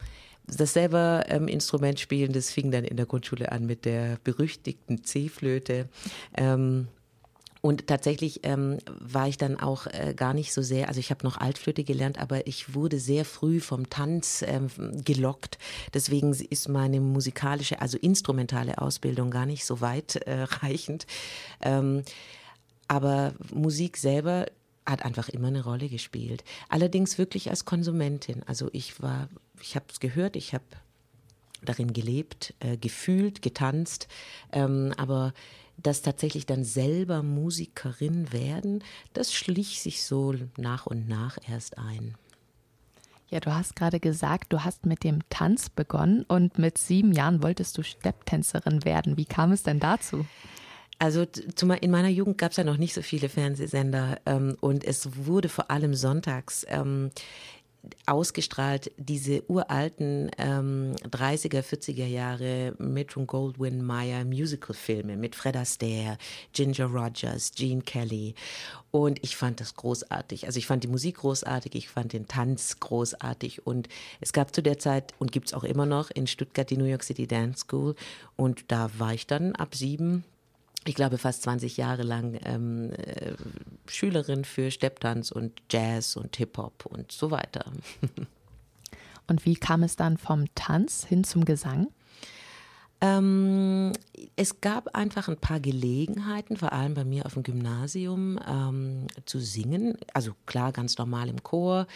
das 0.47 0.73
selber 0.73 1.25
ähm, 1.29 1.49
Instrument 1.49 1.99
spielen, 2.01 2.33
das 2.33 2.51
fing 2.51 2.71
dann 2.71 2.85
in 2.85 2.97
der 2.97 3.07
Grundschule 3.07 3.53
an 3.53 3.67
mit 3.67 3.85
der 3.85 4.19
berüchtigten 4.25 5.05
C-Flöte. 5.05 5.89
Ähm, 6.37 6.89
und 7.67 7.89
tatsächlich 7.89 8.41
ähm, 8.45 8.79
war 8.87 9.27
ich 9.27 9.39
dann 9.39 9.59
auch 9.59 9.89
äh, 9.89 10.15
gar 10.15 10.35
nicht 10.35 10.53
so 10.53 10.63
sehr, 10.63 10.87
also 10.87 11.01
ich 11.01 11.11
habe 11.11 11.27
noch 11.27 11.37
Altflöte 11.39 11.83
gelernt, 11.83 12.17
aber 12.21 12.47
ich 12.47 12.75
wurde 12.75 13.01
sehr 13.01 13.25
früh 13.25 13.59
vom 13.59 13.91
Tanz 13.91 14.45
ähm, 14.47 14.69
gelockt. 15.05 15.59
Deswegen 15.93 16.33
ist 16.33 16.69
meine 16.69 17.01
musikalische, 17.01 17.81
also 17.81 17.99
instrumentale 17.99 18.79
Ausbildung 18.79 19.33
gar 19.33 19.47
nicht 19.47 19.65
so 19.65 19.81
weit 19.81 20.15
äh, 20.15 20.43
reichend. 20.43 21.07
Ähm, 21.61 22.05
aber 22.87 23.35
Musik 23.53 23.97
selber 23.97 24.47
hat 24.87 25.05
einfach 25.05 25.29
immer 25.29 25.49
eine 25.49 25.65
Rolle 25.65 25.89
gespielt. 25.89 26.45
Allerdings 26.69 27.19
wirklich 27.19 27.51
als 27.51 27.65
Konsumentin. 27.65 28.45
Also 28.47 28.69
ich 28.73 29.03
war, 29.03 29.29
ich 29.61 29.77
habe 29.77 29.87
es 29.91 30.01
gehört, 30.01 30.37
ich 30.37 30.55
habe 30.55 30.65
darin 31.63 31.93
gelebt, 31.93 32.55
äh, 32.61 32.77
gefühlt, 32.77 33.43
getanzt, 33.43 34.09
ähm, 34.53 34.93
aber 34.97 35.33
das 35.77 36.03
tatsächlich 36.03 36.47
dann 36.47 36.65
selber 36.65 37.23
Musikerin 37.23 38.33
werden, 38.33 38.83
das 39.13 39.33
schlich 39.33 39.81
sich 39.81 40.05
so 40.05 40.35
nach 40.57 40.87
und 40.87 41.09
nach 41.09 41.39
erst 41.49 41.79
ein. 41.79 42.15
Ja, 43.29 43.41
du 43.41 43.53
hast 43.53 43.75
gerade 43.75 43.99
gesagt, 43.99 44.53
du 44.53 44.65
hast 44.65 44.87
mit 44.87 45.03
dem 45.03 45.29
Tanz 45.31 45.69
begonnen 45.69 46.25
und 46.29 46.59
mit 46.59 46.79
sieben 46.79 47.13
Jahren 47.13 47.43
wolltest 47.43 47.77
du 47.77 47.83
Stepptänzerin 47.83 48.85
werden. 48.85 49.17
Wie 49.17 49.25
kam 49.25 49.51
es 49.51 49.65
denn 49.65 49.81
dazu? 49.81 50.25
Also 50.99 51.27
in 51.81 51.91
meiner 51.91 52.09
Jugend 52.09 52.39
gab 52.39 52.53
es 52.53 52.57
ja 52.57 52.65
noch 52.65 52.79
nicht 52.79 52.95
so 52.95 53.03
viele 53.03 53.29
Fernsehsender 53.29 54.19
ähm, 54.25 54.57
und 54.61 54.83
es 54.83 55.27
wurde 55.27 55.51
vor 55.51 55.71
allem 55.71 55.95
sonntags 55.95 56.65
ähm, 56.71 57.11
ausgestrahlt, 58.07 58.91
diese 58.97 59.43
uralten 59.51 60.31
ähm, 60.39 60.95
30er, 61.11 61.63
40er 61.63 62.07
Jahre 62.07 62.75
Metro 62.79 63.25
Goldwyn 63.25 63.85
Mayer 63.85 64.25
Musical-Filme 64.25 65.17
mit 65.17 65.35
Fred 65.35 65.57
Astaire, 65.57 66.19
Ginger 66.53 66.87
Rogers, 66.87 67.53
Gene 67.55 67.83
Kelly. 67.83 68.35
Und 68.91 69.23
ich 69.23 69.37
fand 69.37 69.61
das 69.61 69.75
großartig. 69.75 70.47
Also 70.47 70.59
ich 70.59 70.67
fand 70.67 70.85
die 70.85 70.89
Musik 70.89 71.17
großartig, 71.17 71.75
ich 71.75 71.89
fand 71.89 72.13
den 72.13 72.29
Tanz 72.29 72.81
großartig. 72.81 73.67
Und 73.67 73.89
es 74.21 74.33
gab 74.33 74.55
zu 74.55 74.63
der 74.63 74.79
Zeit 74.79 75.15
und 75.19 75.33
gibt 75.33 75.49
es 75.49 75.55
auch 75.55 75.65
immer 75.65 75.87
noch 75.87 76.11
in 76.11 76.27
Stuttgart 76.27 76.71
die 76.71 76.77
New 76.77 76.85
York 76.85 77.03
City 77.03 77.27
Dance 77.27 77.61
School. 77.61 77.95
Und 78.37 78.65
da 78.69 78.91
war 78.99 79.13
ich 79.13 79.27
dann 79.27 79.55
ab 79.55 79.75
sieben 79.75 80.25
ich 80.89 80.95
glaube, 80.95 81.19
fast 81.19 81.43
20 81.43 81.77
Jahre 81.77 82.03
lang 82.03 82.39
ähm, 82.45 82.93
äh, 82.93 83.35
Schülerin 83.89 84.45
für 84.45 84.71
Stepptanz 84.71 85.31
und 85.31 85.63
Jazz 85.71 86.17
und 86.17 86.37
Hip-Hop 86.37 86.87
und 86.87 87.13
so 87.13 87.31
weiter. 87.31 87.65
und 89.27 89.45
wie 89.45 89.57
kam 89.57 89.83
es 89.83 89.97
dann 89.97 90.19
vom 90.19 90.47
Tanz 90.55 91.05
hin 91.05 91.25
zum 91.25 91.45
Gesang? 91.45 91.89
Ähm, 93.01 93.93
es 94.37 94.61
gab 94.61 94.95
einfach 94.95 95.29
ein 95.29 95.37
paar 95.37 95.61
Gelegenheiten, 95.61 96.57
vor 96.57 96.73
allem 96.73 96.95
bei 96.95 97.05
mir 97.05 97.27
auf 97.27 97.35
dem 97.35 97.43
Gymnasium, 97.43 98.39
ähm, 98.49 99.07
zu 99.27 99.39
singen. 99.39 99.99
Also 100.15 100.33
klar, 100.47 100.73
ganz 100.73 100.97
normal 100.97 101.29
im 101.29 101.43
Chor. 101.43 101.87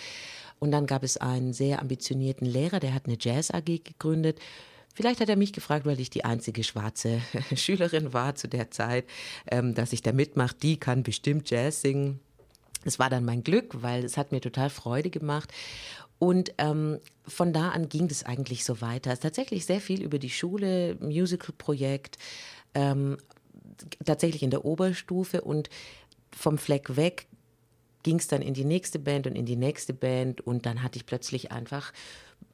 Und 0.58 0.72
dann 0.72 0.86
gab 0.86 1.02
es 1.02 1.16
einen 1.16 1.54
sehr 1.54 1.80
ambitionierten 1.80 2.46
Lehrer, 2.46 2.80
der 2.80 2.92
hat 2.92 3.06
eine 3.06 3.16
Jazz 3.18 3.50
AG 3.50 3.64
gegründet 3.82 4.40
Vielleicht 4.94 5.20
hat 5.20 5.28
er 5.28 5.36
mich 5.36 5.52
gefragt, 5.52 5.86
weil 5.86 6.00
ich 6.00 6.10
die 6.10 6.24
einzige 6.24 6.64
schwarze 6.64 7.20
Schülerin 7.54 8.12
war 8.12 8.34
zu 8.34 8.48
der 8.48 8.70
Zeit, 8.70 9.06
ähm, 9.50 9.74
dass 9.74 9.92
ich 9.92 10.02
da 10.02 10.12
mitmache. 10.12 10.56
Die 10.62 10.78
kann 10.78 11.02
bestimmt 11.02 11.48
Jazz 11.50 11.80
singen. 11.80 12.20
Es 12.84 12.98
war 12.98 13.10
dann 13.10 13.24
mein 13.24 13.44
Glück, 13.44 13.82
weil 13.82 14.04
es 14.04 14.16
hat 14.16 14.32
mir 14.32 14.40
total 14.40 14.70
Freude 14.70 15.10
gemacht. 15.10 15.52
Und 16.18 16.52
ähm, 16.58 16.98
von 17.26 17.52
da 17.52 17.70
an 17.70 17.88
ging 17.88 18.08
das 18.08 18.24
eigentlich 18.24 18.64
so 18.64 18.80
weiter. 18.80 19.10
Es 19.10 19.18
ist 19.18 19.22
tatsächlich 19.22 19.64
sehr 19.64 19.80
viel 19.80 20.02
über 20.02 20.18
die 20.18 20.30
Schule, 20.30 20.96
Musical-Projekt, 21.00 22.18
ähm, 22.74 23.16
tatsächlich 24.04 24.42
in 24.42 24.50
der 24.50 24.64
Oberstufe 24.64 25.40
und 25.40 25.70
vom 26.30 26.58
Fleck 26.58 26.96
weg 26.96 27.26
ging 28.02 28.18
es 28.18 28.28
dann 28.28 28.42
in 28.42 28.54
die 28.54 28.64
nächste 28.64 28.98
Band 28.98 29.26
und 29.26 29.34
in 29.34 29.46
die 29.46 29.56
nächste 29.56 29.92
Band 29.92 30.40
und 30.40 30.66
dann 30.66 30.82
hatte 30.82 30.98
ich 30.98 31.06
plötzlich 31.06 31.52
einfach 31.52 31.92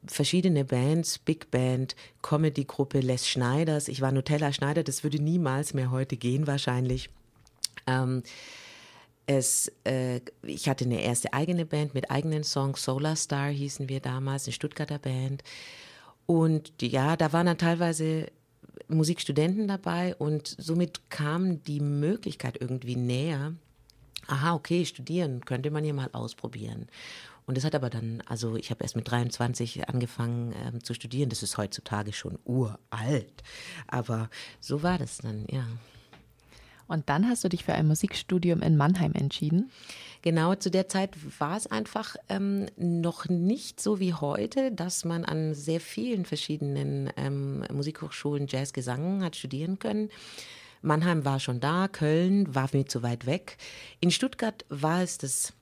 verschiedene 0.05 0.65
Bands, 0.65 1.19
Big 1.19 1.51
Band, 1.51 1.95
Comedy-Gruppe 2.21 2.99
Les 2.99 3.27
Schneiders. 3.27 3.87
Ich 3.87 4.01
war 4.01 4.11
Nutella 4.11 4.53
Schneider, 4.53 4.83
das 4.83 5.03
würde 5.03 5.21
niemals 5.21 5.73
mehr 5.73 5.91
heute 5.91 6.17
gehen 6.17 6.47
wahrscheinlich. 6.47 7.09
Ähm, 7.87 8.23
es, 9.25 9.71
äh, 9.83 10.21
ich 10.43 10.69
hatte 10.69 10.85
eine 10.85 11.01
erste 11.01 11.33
eigene 11.33 11.65
Band 11.65 11.93
mit 11.93 12.09
eigenen 12.09 12.43
Songs, 12.43 12.83
Solar 12.83 13.15
Star 13.15 13.49
hießen 13.49 13.89
wir 13.89 13.99
damals, 13.99 14.45
eine 14.45 14.53
Stuttgarter 14.53 14.99
Band. 14.99 15.43
Und 16.25 16.71
ja, 16.81 17.15
da 17.17 17.33
waren 17.33 17.45
dann 17.45 17.57
teilweise 17.57 18.27
Musikstudenten 18.87 19.67
dabei 19.67 20.15
und 20.15 20.55
somit 20.57 21.09
kam 21.09 21.61
die 21.63 21.81
Möglichkeit 21.81 22.59
irgendwie 22.61 22.95
näher. 22.95 23.53
Aha, 24.27 24.53
okay, 24.53 24.85
studieren 24.85 25.43
könnte 25.45 25.71
man 25.71 25.85
ja 25.85 25.93
mal 25.93 26.09
ausprobieren. 26.13 26.87
Und 27.47 27.55
das 27.55 27.63
hat 27.63 27.75
aber 27.75 27.89
dann, 27.89 28.21
also 28.27 28.57
ich 28.57 28.71
habe 28.71 28.83
erst 28.83 28.97
mit 28.97 29.09
23 29.09 29.87
angefangen 29.87 30.53
ähm, 30.53 30.83
zu 30.83 30.93
studieren. 30.93 31.29
Das 31.29 31.43
ist 31.43 31.57
heutzutage 31.57 32.11
schon 32.11 32.37
uralt. 32.43 33.41
Aber 33.87 34.29
so 34.59 34.83
war 34.83 34.97
das 34.97 35.19
dann, 35.19 35.45
ja. 35.49 35.65
Und 36.87 37.09
dann 37.09 37.27
hast 37.27 37.43
du 37.43 37.49
dich 37.49 37.63
für 37.63 37.73
ein 37.73 37.87
Musikstudium 37.87 38.61
in 38.61 38.77
Mannheim 38.77 39.13
entschieden? 39.13 39.71
Genau, 40.21 40.55
zu 40.55 40.69
der 40.69 40.89
Zeit 40.89 41.11
war 41.39 41.55
es 41.55 41.67
einfach 41.67 42.15
ähm, 42.27 42.67
noch 42.75 43.27
nicht 43.29 43.79
so 43.79 43.99
wie 43.99 44.13
heute, 44.13 44.71
dass 44.71 45.05
man 45.05 45.23
an 45.23 45.53
sehr 45.53 45.79
vielen 45.79 46.25
verschiedenen 46.25 47.09
ähm, 47.15 47.63
Musikhochschulen 47.71 48.47
Jazzgesang 48.47 49.23
hat 49.23 49.37
studieren 49.37 49.79
können. 49.79 50.09
Mannheim 50.81 51.23
war 51.25 51.39
schon 51.39 51.59
da, 51.59 51.87
Köln 51.87 52.53
war 52.53 52.69
mir 52.73 52.85
zu 52.85 53.03
weit 53.03 53.25
weg. 53.25 53.57
In 53.99 54.11
Stuttgart 54.11 54.65
war 54.69 55.01
es 55.01 55.17
das 55.17 55.53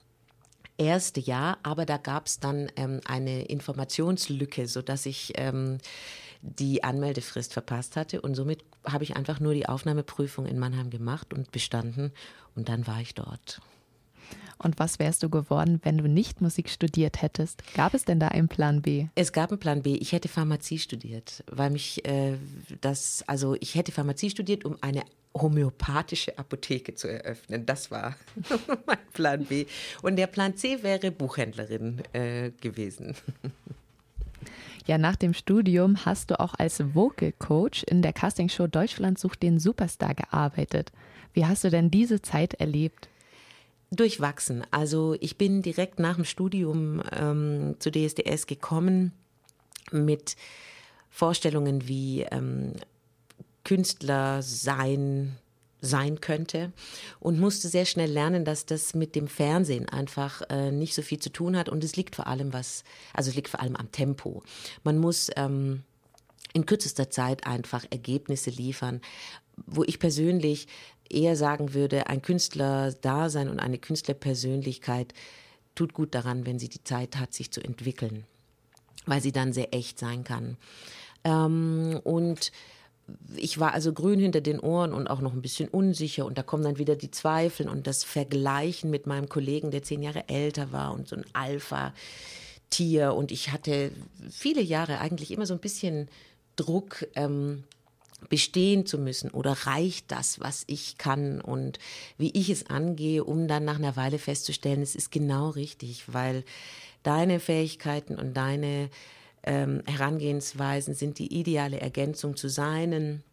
erste 0.78 1.20
Jahr, 1.20 1.58
aber 1.64 1.86
da 1.86 1.98
gab 1.98 2.28
es 2.28 2.40
dann 2.40 2.72
ähm, 2.76 3.02
eine 3.06 3.46
Informationslücke, 3.46 4.68
sodass 4.68 5.06
ich 5.06 5.34
ähm, 5.36 5.78
die 6.42 6.84
Anmeldefrist 6.84 7.54
verpasst 7.54 7.96
hatte 7.96 8.22
und 8.22 8.36
somit 8.36 8.64
habe 8.86 9.04
ich 9.04 9.16
einfach 9.16 9.40
nur 9.40 9.54
die 9.54 9.68
Aufnahmeprüfung 9.68 10.46
in 10.46 10.60
Mannheim 10.60 10.90
gemacht 10.90 11.34
und 11.34 11.52
bestanden 11.52 12.12
und 12.56 12.70
dann 12.70 12.86
war 12.88 13.02
ich 13.02 13.16
dort. 13.16 13.62
Und 14.58 14.80
was 14.80 15.00
wärst 15.00 15.24
du 15.24 15.30
geworden, 15.30 15.80
wenn 15.84 15.98
du 15.98 16.08
nicht 16.08 16.42
Musik 16.42 16.70
studiert 16.70 17.22
hättest? 17.22 17.64
Gab 17.74 17.94
es 17.94 18.06
denn 18.06 18.20
da 18.20 18.30
einen 18.30 18.48
Plan 18.48 18.82
B? 18.82 19.08
Es 19.16 19.32
gab 19.34 19.52
einen 19.52 19.60
Plan 19.60 19.84
B. 19.84 19.96
Ich 19.96 20.12
hätte 20.12 20.28
Pharmazie 20.28 20.80
studiert, 20.80 21.44
weil 21.52 21.70
mich 21.70 22.06
äh, 22.06 22.38
das, 22.82 23.24
also 23.28 23.56
ich 23.60 23.76
hätte 23.76 23.92
Pharmazie 23.92 24.30
studiert, 24.30 24.66
um 24.66 24.78
eine 24.82 25.04
homöopathische 25.36 26.38
Apotheke 26.38 26.96
zu 26.96 27.08
eröffnen. 27.08 27.66
Das 27.66 27.92
war 27.92 28.16
mein 28.86 28.98
Plan 29.14 29.46
B. 29.46 29.66
Und 30.02 30.16
der 30.16 30.28
Plan 30.28 30.56
C 30.56 30.82
wäre 30.82 31.12
Buchhändlerin 31.12 32.02
äh, 32.14 32.52
gewesen. 32.62 33.16
Ja, 34.88 35.00
nach 35.00 35.16
dem 35.16 35.34
Studium 35.34 36.06
hast 36.06 36.30
du 36.30 36.40
auch 36.40 36.54
als 36.54 36.94
Vocal 36.94 37.32
Coach 37.32 37.84
in 37.84 38.04
der 38.04 38.14
Castingshow 38.14 38.68
Deutschland 38.68 39.18
sucht 39.18 39.42
den 39.42 39.58
Superstar 39.58 40.14
gearbeitet. 40.14 40.92
Wie 41.34 41.46
hast 41.46 41.64
du 41.64 41.72
denn 41.72 41.90
diese 41.90 42.22
Zeit 42.22 42.54
erlebt? 42.56 43.10
Durchwachsen. 43.96 44.64
Also 44.72 45.16
ich 45.20 45.38
bin 45.38 45.62
direkt 45.62 46.00
nach 46.00 46.16
dem 46.16 46.26
Studium 46.26 47.02
ähm, 47.12 47.76
zu 47.80 47.92
DSDS 47.92 48.48
gekommen 48.48 49.12
mit 49.92 50.36
Vorstellungen 51.10 51.88
wie 51.88 52.22
ähm, 52.24 52.74
Künstler 53.64 54.42
sein 54.42 55.38
sein 55.82 56.20
könnte 56.20 56.72
und 57.20 57.40
musste 57.40 57.68
sehr 57.68 57.86
schnell 57.86 58.12
lernen, 58.12 58.44
dass 58.44 58.66
das 58.66 58.94
mit 58.94 59.16
dem 59.16 59.28
Fernsehen 59.28 59.88
einfach 59.88 60.42
äh, 60.50 60.72
nicht 60.72 60.96
so 60.96 61.02
viel 61.02 61.20
zu 61.20 61.32
tun 61.32 61.56
hat 61.56 61.70
und 61.70 61.84
es 61.84 61.96
liegt 61.96 62.16
vor 62.16 62.28
allem 62.28 62.54
was, 62.54 62.84
also 63.14 63.30
es 63.30 63.36
liegt 63.36 63.50
vor 63.50 63.62
allem 63.62 63.76
am 63.76 63.92
Tempo. 63.92 64.44
Man 64.84 64.98
muss 64.98 65.30
ähm, 65.36 65.84
in 66.54 66.66
kürzester 66.66 67.10
Zeit 67.10 67.46
einfach 67.46 67.86
Ergebnisse 67.90 68.50
liefern, 68.50 69.02
wo 69.66 69.84
ich 69.84 70.00
persönlich 70.00 70.68
eher 71.10 71.36
sagen 71.36 71.74
würde, 71.74 72.08
ein 72.08 72.22
Künstler-Dasein 72.22 73.50
und 73.50 73.60
eine 73.60 73.78
Künstlerpersönlichkeit 73.78 75.14
tut 75.76 75.94
gut 75.94 76.16
daran, 76.16 76.46
wenn 76.46 76.60
sie 76.60 76.70
die 76.70 76.84
Zeit 76.84 77.18
hat, 77.18 77.34
sich 77.34 77.52
zu 77.52 77.62
entwickeln, 77.62 78.26
weil 79.06 79.22
sie 79.22 79.32
dann 79.32 79.54
sehr 79.54 79.74
echt 79.74 80.00
sein 80.00 80.24
kann. 80.24 80.58
Ähm, 81.24 82.00
und 82.04 82.52
ich 83.36 83.60
war 83.60 83.74
also 83.74 83.94
grün 83.94 84.20
hinter 84.20 84.42
den 84.42 84.60
Ohren 84.60 84.94
und 84.94 85.08
auch 85.08 85.22
noch 85.22 85.34
ein 85.34 85.42
bisschen 85.42 85.70
unsicher 85.70 86.26
und 86.26 86.38
da 86.38 86.44
kommen 86.44 86.64
dann 86.64 86.78
wieder 86.78 86.96
die 86.96 87.12
Zweifel 87.12 87.70
und 87.70 87.86
das 87.88 88.04
Vergleichen 88.04 88.90
mit 88.90 89.06
meinem 89.06 89.30
Kollegen, 89.30 89.72
der 89.72 89.84
zehn 89.84 90.02
Jahre 90.02 90.28
älter 90.28 90.72
war 90.72 90.94
und 90.94 91.08
so 91.08 91.16
ein 91.16 91.26
Alpha-Tier 91.34 93.14
und 93.14 93.32
ich 93.32 93.52
hatte 93.52 93.92
viele 94.30 94.62
Jahre 94.62 95.00
eigentlich 95.00 95.32
immer 95.32 95.46
so 95.46 95.54
ein 95.54 95.60
bisschen 95.60 96.10
Druck, 96.56 97.06
ähm, 97.16 97.64
bestehen 98.30 98.86
zu 98.86 98.98
müssen 98.98 99.30
oder 99.30 99.52
reicht 99.66 100.12
das, 100.12 100.40
was 100.40 100.64
ich 100.68 100.98
kann 100.98 101.42
und 101.42 101.80
wie 102.18 102.32
ich 102.32 102.50
es 102.50 102.70
angehe, 102.70 103.24
um 103.24 103.48
dann 103.48 103.66
nach 103.66 103.78
einer 103.78 103.96
Weile 103.96 104.20
festzustellen, 104.20 104.82
es 104.82 104.96
ist 104.96 105.12
genau 105.12 105.50
richtig, 105.50 106.14
weil 106.14 106.44
deine 107.04 107.40
Fähigkeiten 107.40 108.16
und 108.16 108.36
deine 108.36 108.90
ähm, 109.44 109.84
Herangehensweisen 109.86 110.96
sind 110.96 111.20
die 111.20 111.40
ideale 111.40 111.80
Ergänzung 111.80 112.36
zu 112.36 112.50
seinen 112.50 113.24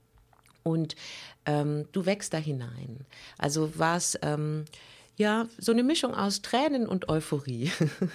und 0.62 0.94
ähm, 1.46 1.86
du 1.92 2.06
wächst 2.06 2.34
da 2.34 2.38
hinein. 2.38 3.00
Also 3.38 3.78
war 3.78 3.96
es 3.96 4.18
ähm, 4.22 4.66
ja 5.16 5.46
so 5.58 5.72
eine 5.72 5.82
Mischung 5.82 6.14
aus 6.14 6.42
Tränen 6.42 6.86
und 6.86 7.08
Euphorie. 7.08 7.70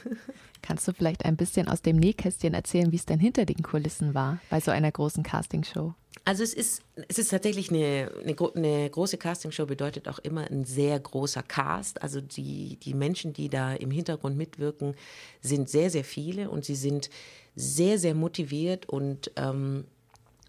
Kannst 0.61 0.87
du 0.87 0.93
vielleicht 0.93 1.25
ein 1.25 1.37
bisschen 1.37 1.67
aus 1.67 1.81
dem 1.81 1.97
Nähkästchen 1.97 2.53
erzählen, 2.53 2.91
wie 2.91 2.97
es 2.97 3.05
denn 3.05 3.19
hinter 3.19 3.45
den 3.45 3.63
Kulissen 3.63 4.13
war 4.13 4.39
bei 4.49 4.59
so 4.59 4.71
einer 4.71 4.91
großen 4.91 5.23
Castingshow? 5.23 5.93
Also 6.27 6.43
es 6.43 6.53
ist, 6.53 6.81
es 7.07 7.19
ist 7.19 7.31
tatsächlich 7.31 7.69
eine, 7.69 8.11
eine, 8.21 8.35
eine, 8.53 8.89
große 8.89 9.17
Castingshow 9.17 9.65
bedeutet 9.65 10.09
auch 10.09 10.19
immer 10.19 10.41
ein 10.51 10.65
sehr 10.65 10.99
großer 10.99 11.41
Cast. 11.41 12.01
Also 12.01 12.19
die, 12.19 12.75
die 12.83 12.93
Menschen, 12.93 13.31
die 13.31 13.47
da 13.47 13.73
im 13.73 13.91
Hintergrund 13.91 14.35
mitwirken, 14.35 14.95
sind 15.39 15.69
sehr, 15.69 15.89
sehr 15.89 16.03
viele 16.03 16.49
und 16.49 16.65
sie 16.65 16.75
sind 16.75 17.09
sehr, 17.55 17.97
sehr 17.97 18.13
motiviert 18.13 18.89
und 18.89 19.31
ähm, 19.37 19.85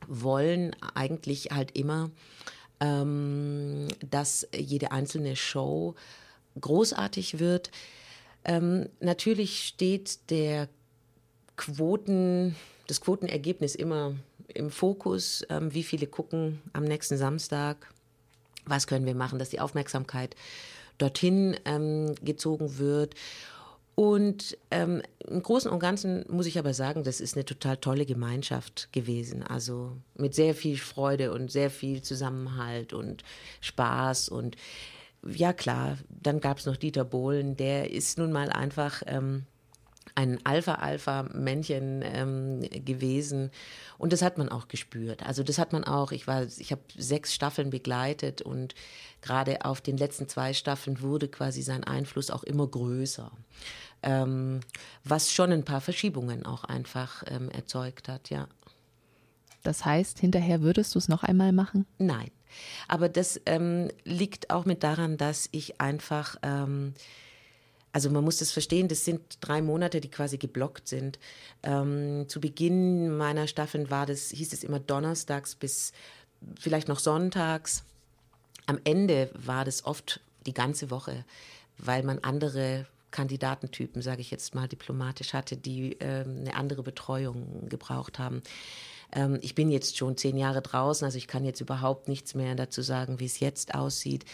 wollen 0.09 0.75
eigentlich 0.97 1.51
halt 1.53 1.79
immer, 1.79 2.11
ähm, 2.81 3.87
dass 4.11 4.49
jede 4.53 4.91
einzelne 4.91 5.37
Show 5.37 5.95
großartig 6.61 7.39
wird. 7.39 7.71
Ähm, 8.45 8.89
natürlich 8.99 9.63
steht 9.69 10.29
der 10.31 10.69
Quoten, 11.55 12.57
das 12.89 13.01
Quotenergebnis 13.01 13.77
immer 13.77 14.17
im 14.49 14.71
Fokus. 14.71 15.45
Ähm, 15.51 15.73
wie 15.75 15.83
viele 15.83 16.07
gucken 16.07 16.61
am 16.73 16.85
nächsten 16.85 17.17
Samstag? 17.17 17.93
Was 18.67 18.87
können 18.87 19.07
wir 19.07 19.15
machen, 19.15 19.39
dass 19.39 19.51
die 19.51 19.61
Aufmerksamkeit 19.61 20.37
dorthin 20.99 21.57
ähm, 21.65 22.15
gezogen 22.23 22.79
wird? 22.79 23.15
Und 23.95 24.57
ähm, 24.71 25.03
im 25.27 25.43
Großen 25.43 25.69
und 25.69 25.81
Ganzen 25.81 26.25
muss 26.29 26.47
ich 26.47 26.57
aber 26.57 26.73
sagen, 26.73 27.03
das 27.03 27.21
ist 27.21 27.35
eine 27.35 27.45
total 27.45 27.79
tolle 27.79 28.07
Gemeinschaft 28.07 28.89
gewesen. 28.93 29.43
Also 29.43 29.91
mit 30.15 30.37
sehr 30.37 30.55
viel 30.55 30.79
Freude 30.79 31.33
und 31.33 31.51
sehr 31.51 31.69
viel 31.69 32.01
Zusammenhalt 32.03 32.93
und 32.93 33.25
Spaß. 33.61 34.29
Und 34.29 34.57
ja 35.27 35.53
klar, 35.53 35.99
dann 36.09 36.39
gab 36.39 36.59
es 36.59 36.67
noch 36.67 36.77
Dieter 36.77 37.05
Bohlen, 37.05 37.57
der 37.57 37.91
ist 37.91 38.19
nun 38.19 38.31
mal 38.31 38.51
einfach 38.51 39.03
ähm, 39.07 39.47
ein 40.15 40.45
Alpha-Alpha-Männchen 40.45 42.03
ähm, 42.03 42.61
gewesen. 42.85 43.51
Und 43.99 44.13
das 44.13 44.23
hat 44.23 44.39
man 44.39 44.49
auch 44.49 44.69
gespürt. 44.69 45.25
Also 45.25 45.43
das 45.43 45.59
hat 45.59 45.73
man 45.73 45.85
auch, 45.85 46.13
ich 46.13 46.27
war, 46.27 46.45
ich 46.45 46.73
habe 46.73 46.83
sechs 46.97 47.35
Staffeln 47.35 47.71
begleitet 47.71 48.43
und 48.43 48.75
gerade 49.23 49.65
auf 49.65 49.81
den 49.81 49.97
letzten 49.97 50.29
zwei 50.29 50.53
Staffeln 50.53 51.01
wurde 51.03 51.29
quasi 51.29 51.63
sein 51.63 51.85
Einfluss 51.85 52.31
auch 52.31 52.45
immer 52.45 52.67
größer 52.67 53.33
ähm, 54.03 54.61
was 55.05 55.33
schon 55.33 55.53
ein 55.53 55.65
paar 55.65 55.81
Verschiebungen 55.81 56.47
auch 56.47 56.65
einfach 56.65 57.25
ähm, 57.27 57.51
erzeugt 57.51 58.09
hat, 58.09 58.31
ja. 58.31 58.49
Das 59.63 59.85
heißt, 59.85 60.19
hinterher 60.21 60.63
würdest 60.63 60.95
du 60.95 60.99
es 60.99 61.09
noch 61.09 61.25
einmal 61.25 61.53
machen? 61.53 61.87
Nein. 61.99 62.31
Aber 62.87 63.09
das 63.09 63.41
ähm, 63.45 63.91
liegt 64.05 64.51
auch 64.51 64.65
mit 64.65 64.83
daran, 64.83 65.17
dass 65.17 65.49
ich 65.53 65.81
einfach, 65.81 66.37
ähm, 66.43 66.95
also 67.93 68.11
man 68.11 68.25
muss 68.25 68.39
das 68.39 68.53
verstehen, 68.53 68.89
das 68.89 69.05
sind 69.05 69.39
drei 69.41 69.63
Monate, 69.63 70.01
die 70.01 70.11
quasi 70.11 70.39
geblockt 70.39 70.89
sind. 70.89 71.19
Ähm, 71.63 72.27
zu 72.29 72.41
Beginn 72.41 73.17
meiner 73.17 73.47
Staffeln 73.47 73.91
war 73.91 74.07
das, 74.07 74.31
hieß 74.31 74.53
es 74.53 74.65
immer 74.65 74.79
donnerstags 74.79 75.55
bis 75.55 75.93
vielleicht 76.59 76.89
noch 76.89 76.99
sonntags. 76.99 77.85
Am 78.67 78.79
Ende 78.85 79.31
war 79.35 79.65
das 79.65 79.85
oft 79.85 80.21
die 80.47 80.55
ganze 80.55 80.91
Woche, 80.91 81.25
weil 81.79 82.03
man 82.03 82.19
andere 82.21 82.87
Kandidatentypen, 83.11 84.03
sage 84.03 84.21
ich 84.21 84.31
jetzt 84.31 84.55
mal 84.55 84.69
diplomatisch, 84.69 85.33
hatte, 85.33 85.57
die 85.57 85.97
ähm, 86.01 86.41
eine 86.41 86.55
andere 86.55 86.83
Betreuung 86.83 87.69
gebraucht 87.69 88.19
haben. 88.19 88.43
Ähm, 89.13 89.39
ich 89.41 89.55
bin 89.55 89.71
jetzt 89.71 89.97
schon 89.97 90.17
zehn 90.17 90.37
Jahre 90.37 90.61
draußen, 90.61 91.05
also 91.05 91.17
ich 91.17 91.27
kann 91.27 91.45
jetzt 91.45 91.61
überhaupt 91.61 92.09
nichts 92.09 92.35
mehr 92.35 92.55
dazu 92.55 92.83
sagen, 92.83 93.19
wie 93.19 93.27
es 93.27 93.41
jetzt 93.41 93.75
aussieht. 93.75 94.27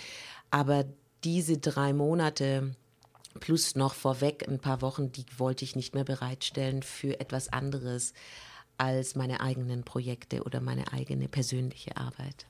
Aber 0.51 0.85
diese 1.23 1.59
drei 1.59 1.93
Monate 1.93 2.75
plus 3.41 3.75
noch 3.75 3.95
vorweg 3.95 4.49
ein 4.49 4.59
paar 4.59 4.83
Wochen, 4.83 5.13
die 5.13 5.25
wollte 5.37 5.65
ich 5.65 5.77
nicht 5.77 5.95
mehr 5.95 6.05
bereitstellen 6.05 6.83
für 6.83 7.21
etwas 7.21 7.53
anderes 7.53 8.13
als 8.79 9.15
meine 9.15 9.41
eigenen 9.41 9.85
Projekte 9.85 10.43
oder 10.43 10.61
meine 10.61 10.93
eigene 10.93 11.29
persönliche 11.29 11.97
Arbeit. 11.97 12.47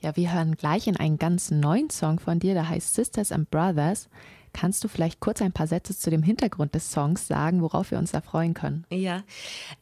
Ja, 0.00 0.16
wir 0.16 0.32
hören 0.32 0.56
gleich 0.56 0.86
in 0.86 0.96
einen 0.96 1.18
ganz 1.18 1.50
neuen 1.50 1.90
Song 1.90 2.18
von 2.18 2.38
dir, 2.38 2.54
der 2.54 2.68
heißt 2.68 2.94
Sisters 2.94 3.32
and 3.32 3.50
Brothers. 3.50 4.08
Kannst 4.54 4.84
du 4.84 4.88
vielleicht 4.88 5.20
kurz 5.20 5.42
ein 5.42 5.52
paar 5.52 5.66
Sätze 5.66 5.98
zu 5.98 6.10
dem 6.10 6.22
Hintergrund 6.22 6.74
des 6.74 6.90
Songs 6.92 7.26
sagen, 7.26 7.60
worauf 7.60 7.90
wir 7.90 7.98
uns 7.98 8.12
da 8.12 8.20
freuen 8.20 8.54
können? 8.54 8.86
Ja, 8.88 9.24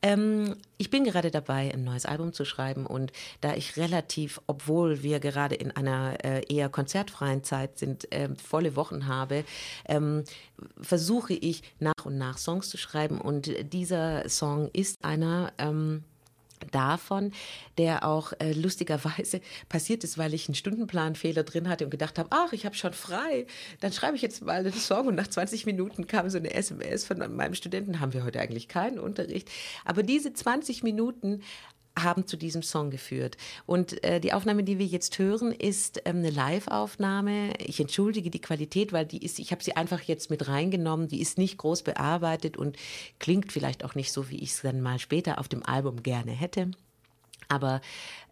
ähm, 0.01 0.57
ich 0.79 0.91
bin 0.91 1.05
gerade 1.05 1.31
dabei, 1.31 1.73
ein 1.73 1.85
neues 1.85 2.07
Album 2.07 2.33
zu 2.33 2.47
schreiben 2.47 2.87
und 2.87 3.13
da 3.43 3.55
ich 3.55 3.77
relativ, 3.77 4.41
obwohl 4.47 5.03
wir 5.03 5.21
gerade 5.21 5.55
in 5.55 5.71
einer 5.71 6.25
äh, 6.25 6.43
eher 6.49 6.71
konzertfreien 6.71 7.45
Zeit 7.45 7.79
sind, 7.79 8.11
äh, 8.13 8.31
volle 8.35 8.75
Wochen 8.75 9.07
habe, 9.07 9.45
ähm, 9.85 10.25
versuche 10.81 11.35
ich 11.35 11.63
nach 11.79 12.07
und 12.07 12.17
nach 12.17 12.39
Songs 12.39 12.71
zu 12.71 12.79
schreiben 12.79 13.21
und 13.21 13.53
dieser 13.73 14.29
Song 14.31 14.71
ist 14.73 15.05
einer, 15.05 15.53
ähm, 15.59 16.03
davon, 16.71 17.33
der 17.79 18.07
auch 18.07 18.33
äh, 18.39 18.53
lustigerweise 18.53 19.41
passiert 19.69 20.05
ist, 20.05 20.19
weil 20.19 20.35
ich 20.35 20.49
einen 20.49 20.55
Stundenplanfehler 20.55 21.43
drin 21.43 21.69
hatte 21.69 21.85
und 21.85 21.91
gedacht 21.91 22.19
habe, 22.19 22.29
ach, 22.31 22.53
ich 22.53 22.65
habe 22.65 22.75
schon 22.75 22.93
frei, 22.93 23.47
dann 23.81 23.93
schreibe 23.93 24.17
ich 24.17 24.23
jetzt 24.23 24.43
mal 24.43 24.61
einen 24.61 24.73
Song 24.73 25.09
und 25.09 25.15
nach 25.15 25.29
20 25.29 25.67
Minuten 25.67 26.07
kam 26.07 26.31
so 26.31 26.39
eine 26.39 26.53
SMS 26.53 27.05
von 27.05 27.19
meinem 27.35 27.55
Studenten, 27.55 28.01
haben 28.01 28.13
wir 28.13 28.25
heute 28.25 28.41
eigentlich 28.41 28.69
keinen 28.69 28.99
Unterricht, 28.99 29.51
aber 29.85 30.03
diese 30.03 30.33
20 30.33 30.83
Minuten 30.83 31.43
haben 31.99 32.27
zu 32.27 32.37
diesem 32.37 32.63
Song 32.63 32.91
geführt. 32.91 33.37
Und 33.67 34.03
äh, 34.05 34.21
die 34.21 34.33
Aufnahme, 34.33 34.65
die 34.65 34.79
wir 34.79 34.87
jetzt 34.87 35.19
hören, 35.19 35.53
ist 35.53 36.03
ähm, 36.05 36.19
eine 36.19 36.31
Live-Aufnahme. 36.31 37.53
Ich 37.59 37.81
entschuldige 37.81 38.31
die 38.31 38.41
Qualität, 38.41 38.93
weil 38.93 39.07
die 39.07 39.25
ist, 39.25 39.39
ich 39.39 39.53
habe 39.53 39.63
sie 39.63 39.77
einfach 39.77 40.01
jetzt 40.03 40.31
mit 40.31 40.49
reingenommen. 40.49 41.09
Die 41.09 41.21
ist 41.21 41.39
nicht 41.39 41.59
groß 41.59 41.83
bearbeitet 41.83 42.57
und 42.57 42.77
klingt 43.19 43.53
vielleicht 43.53 43.85
auch 43.85 43.95
nicht 43.95 44.13
so, 44.13 44.31
wie 44.31 44.39
ich 44.39 44.51
es 44.51 44.63
dann 44.63 44.81
mal 44.81 44.99
später 44.99 45.39
auf 45.39 45.49
dem 45.49 45.65
Album 45.65 46.03
gerne 46.03 46.33
hätte. 46.33 46.71
Aber 47.49 47.83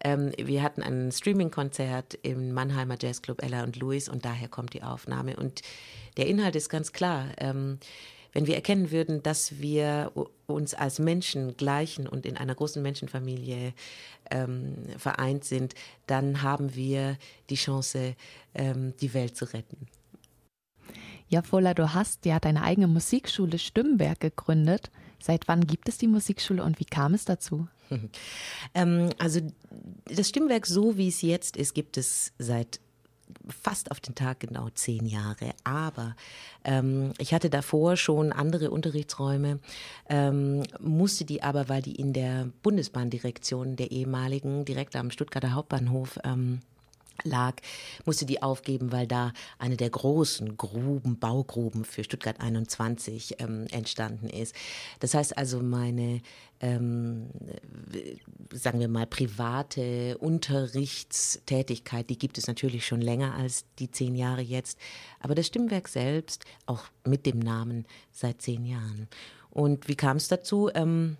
ähm, 0.03 0.31
wir 0.37 0.63
hatten 0.63 0.81
ein 0.81 1.11
Streaming-Konzert 1.11 2.17
im 2.23 2.53
Mannheimer 2.53 2.95
Jazzclub 2.99 3.43
Ella 3.43 3.63
und 3.63 3.75
Louis 3.75 4.09
und 4.09 4.25
daher 4.25 4.47
kommt 4.47 4.73
die 4.73 4.81
Aufnahme. 4.81 5.35
Und 5.35 5.61
der 6.17 6.25
Inhalt 6.25 6.55
ist 6.55 6.69
ganz 6.69 6.91
klar. 6.91 7.27
Ähm, 7.37 7.77
wenn 8.33 8.47
wir 8.47 8.55
erkennen 8.55 8.91
würden, 8.91 9.23
dass 9.23 9.59
wir 9.59 10.11
uns 10.47 10.73
als 10.73 10.99
Menschen 10.99 11.57
gleichen 11.57 12.07
und 12.07 12.25
in 12.25 12.37
einer 12.37 12.55
großen 12.55 12.81
Menschenfamilie 12.81 13.73
ähm, 14.29 14.75
vereint 14.97 15.43
sind, 15.43 15.75
dann 16.07 16.41
haben 16.41 16.75
wir 16.75 17.17
die 17.49 17.55
Chance, 17.55 18.15
ähm, 18.53 18.93
die 19.01 19.13
Welt 19.13 19.35
zu 19.35 19.45
retten. 19.45 19.87
Ja, 21.27 21.41
Fola, 21.41 21.73
du 21.73 21.93
hast 21.93 22.25
ja 22.25 22.39
deine 22.39 22.63
eigene 22.63 22.87
Musikschule 22.87 23.57
Stimmwerk 23.57 24.19
gegründet. 24.19 24.91
Seit 25.21 25.47
wann 25.47 25.65
gibt 25.65 25.87
es 25.87 25.97
die 25.97 26.07
Musikschule 26.07 26.63
und 26.63 26.79
wie 26.79 26.85
kam 26.85 27.13
es 27.13 27.25
dazu? 27.25 27.67
Ähm, 28.73 29.09
also 29.17 29.41
das 30.05 30.29
Stimmwerk, 30.29 30.65
so 30.65 30.97
wie 30.97 31.09
es 31.09 31.21
jetzt 31.21 31.57
ist, 31.57 31.73
gibt 31.73 31.97
es 31.97 32.31
seit 32.37 32.79
fast 33.47 33.91
auf 33.91 33.99
den 33.99 34.15
Tag 34.15 34.39
genau 34.39 34.69
zehn 34.69 35.05
Jahre. 35.05 35.51
Aber 35.63 36.15
ähm, 36.63 37.13
ich 37.17 37.33
hatte 37.33 37.49
davor 37.49 37.97
schon 37.97 38.31
andere 38.31 38.71
Unterrichtsräume, 38.71 39.59
ähm, 40.09 40.63
musste 40.79 41.25
die 41.25 41.43
aber, 41.43 41.69
weil 41.69 41.81
die 41.81 41.95
in 41.95 42.13
der 42.13 42.49
Bundesbahndirektion 42.63 43.75
der 43.75 43.91
ehemaligen, 43.91 44.65
direkt 44.65 44.95
am 44.95 45.11
Stuttgarter 45.11 45.53
Hauptbahnhof, 45.53 46.19
ähm, 46.23 46.61
lag, 47.23 47.55
musste 48.05 48.25
die 48.25 48.41
aufgeben, 48.41 48.91
weil 48.91 49.07
da 49.07 49.33
eine 49.59 49.77
der 49.77 49.89
großen 49.89 50.57
Gruben, 50.57 51.19
Baugruben 51.19 51.85
für 51.85 52.03
Stuttgart 52.03 52.39
21 52.39 53.35
ähm, 53.39 53.67
entstanden 53.71 54.27
ist. 54.27 54.55
Das 54.99 55.13
heißt 55.13 55.37
also, 55.37 55.61
meine, 55.61 56.21
ähm, 56.59 57.27
sagen 58.51 58.79
wir 58.79 58.87
mal, 58.87 59.07
private 59.07 60.17
Unterrichtstätigkeit, 60.19 62.09
die 62.09 62.17
gibt 62.17 62.37
es 62.37 62.47
natürlich 62.47 62.85
schon 62.85 63.01
länger 63.01 63.35
als 63.35 63.65
die 63.79 63.91
zehn 63.91 64.15
Jahre 64.15 64.41
jetzt. 64.41 64.77
Aber 65.19 65.35
das 65.35 65.47
Stimmwerk 65.47 65.87
selbst, 65.87 66.45
auch 66.65 66.85
mit 67.05 67.25
dem 67.25 67.39
Namen, 67.39 67.85
seit 68.11 68.41
zehn 68.41 68.65
Jahren. 68.65 69.07
Und 69.49 69.87
wie 69.87 69.95
kam 69.95 70.17
es 70.17 70.27
dazu? 70.27 70.69
Ähm, 70.73 71.17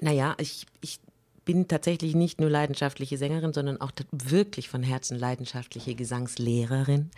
naja, 0.00 0.36
ich, 0.38 0.66
ich 0.80 1.00
bin 1.48 1.66
tatsächlich 1.66 2.14
nicht 2.14 2.42
nur 2.42 2.50
leidenschaftliche 2.50 3.16
Sängerin, 3.16 3.54
sondern 3.54 3.80
auch 3.80 3.90
wirklich 4.12 4.68
von 4.68 4.82
Herzen 4.82 5.18
leidenschaftliche 5.18 5.94
Gesangslehrerin. 5.94 7.10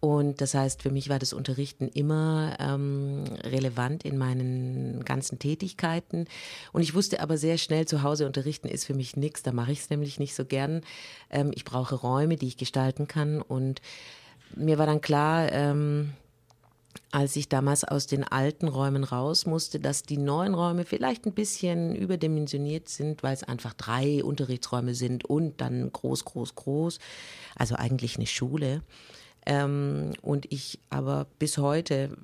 Und 0.00 0.40
das 0.40 0.54
heißt, 0.54 0.80
für 0.80 0.90
mich 0.90 1.10
war 1.10 1.18
das 1.18 1.34
Unterrichten 1.34 1.86
immer 1.88 2.56
ähm, 2.60 3.24
relevant 3.44 4.06
in 4.06 4.16
meinen 4.16 5.04
ganzen 5.04 5.38
Tätigkeiten. 5.38 6.24
Und 6.72 6.80
ich 6.80 6.94
wusste 6.94 7.20
aber 7.20 7.36
sehr 7.36 7.58
schnell, 7.58 7.84
zu 7.84 8.02
Hause 8.02 8.24
unterrichten 8.24 8.68
ist 8.68 8.86
für 8.86 8.94
mich 8.94 9.18
nichts. 9.18 9.42
Da 9.42 9.52
mache 9.52 9.72
ich 9.72 9.80
es 9.80 9.90
nämlich 9.90 10.18
nicht 10.18 10.34
so 10.34 10.46
gern. 10.46 10.80
Ähm, 11.28 11.50
ich 11.54 11.66
brauche 11.66 11.94
Räume, 11.94 12.36
die 12.36 12.46
ich 12.46 12.56
gestalten 12.56 13.06
kann. 13.06 13.42
Und 13.42 13.82
mir 14.56 14.78
war 14.78 14.86
dann 14.86 15.02
klar, 15.02 15.52
ähm, 15.52 16.14
als 17.10 17.36
ich 17.36 17.48
damals 17.48 17.84
aus 17.84 18.06
den 18.06 18.24
alten 18.24 18.68
Räumen 18.68 19.04
raus 19.04 19.46
musste, 19.46 19.80
dass 19.80 20.02
die 20.02 20.18
neuen 20.18 20.54
Räume 20.54 20.84
vielleicht 20.84 21.26
ein 21.26 21.32
bisschen 21.32 21.94
überdimensioniert 21.94 22.88
sind, 22.88 23.22
weil 23.22 23.34
es 23.34 23.44
einfach 23.44 23.74
drei 23.74 24.22
Unterrichtsräume 24.22 24.94
sind 24.94 25.24
und 25.24 25.60
dann 25.60 25.92
groß, 25.92 26.24
groß, 26.24 26.54
groß. 26.54 26.98
Also 27.56 27.74
eigentlich 27.76 28.16
eine 28.16 28.26
Schule. 28.26 28.82
Ähm, 29.46 30.12
und 30.20 30.52
ich 30.52 30.78
aber 30.90 31.26
bis 31.38 31.58
heute 31.58 32.16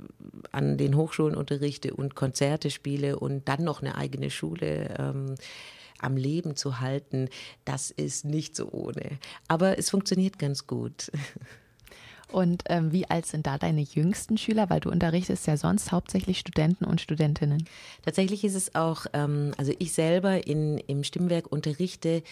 an 0.52 0.76
den 0.76 0.96
Hochschulen 0.96 1.34
unterrichte 1.34 1.94
und 1.94 2.14
Konzerte 2.14 2.70
spiele 2.70 3.18
und 3.18 3.48
dann 3.48 3.64
noch 3.64 3.80
eine 3.80 3.96
eigene 3.96 4.30
Schule. 4.30 4.94
Ähm, 4.98 5.34
am 6.00 6.16
Leben 6.16 6.54
zu 6.54 6.80
halten, 6.80 7.28
das 7.64 7.90
ist 7.90 8.24
nicht 8.24 8.54
so 8.54 8.70
ohne. 8.70 9.18
Aber 9.48 9.78
es 9.78 9.90
funktioniert 9.90 10.38
ganz 10.38 10.66
gut. 10.66 11.10
Und 12.34 12.64
ähm, 12.66 12.90
wie 12.90 13.08
alt 13.08 13.26
sind 13.26 13.46
da 13.46 13.58
deine 13.58 13.82
jüngsten 13.82 14.36
Schüler? 14.36 14.68
Weil 14.68 14.80
du 14.80 14.90
unterrichtest 14.90 15.46
ja 15.46 15.56
sonst 15.56 15.92
hauptsächlich 15.92 16.40
Studenten 16.40 16.84
und 16.84 17.00
Studentinnen. 17.00 17.64
Tatsächlich 18.04 18.42
ist 18.42 18.56
es 18.56 18.74
auch, 18.74 19.06
ähm, 19.12 19.52
also 19.56 19.72
ich 19.78 19.92
selber 19.92 20.44
in, 20.44 20.78
im 20.78 21.04
Stimmwerk 21.04 21.52
unterrichte 21.52 22.24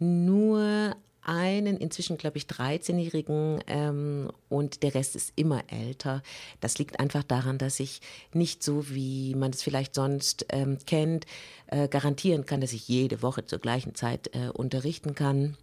nur 0.00 0.96
einen 1.22 1.76
inzwischen, 1.76 2.18
glaube 2.18 2.36
ich, 2.36 2.46
13-Jährigen 2.46 3.60
ähm, 3.68 4.32
und 4.48 4.82
der 4.82 4.96
Rest 4.96 5.14
ist 5.14 5.32
immer 5.36 5.62
älter. 5.68 6.24
Das 6.60 6.76
liegt 6.78 6.98
einfach 6.98 7.22
daran, 7.22 7.56
dass 7.56 7.78
ich 7.78 8.00
nicht 8.32 8.64
so, 8.64 8.90
wie 8.90 9.36
man 9.36 9.52
es 9.52 9.62
vielleicht 9.62 9.94
sonst 9.94 10.46
ähm, 10.48 10.78
kennt, 10.84 11.26
äh, 11.68 11.86
garantieren 11.86 12.44
kann, 12.44 12.60
dass 12.60 12.72
ich 12.72 12.88
jede 12.88 13.22
Woche 13.22 13.46
zur 13.46 13.60
gleichen 13.60 13.94
Zeit 13.94 14.34
äh, 14.34 14.48
unterrichten 14.48 15.14
kann. 15.14 15.56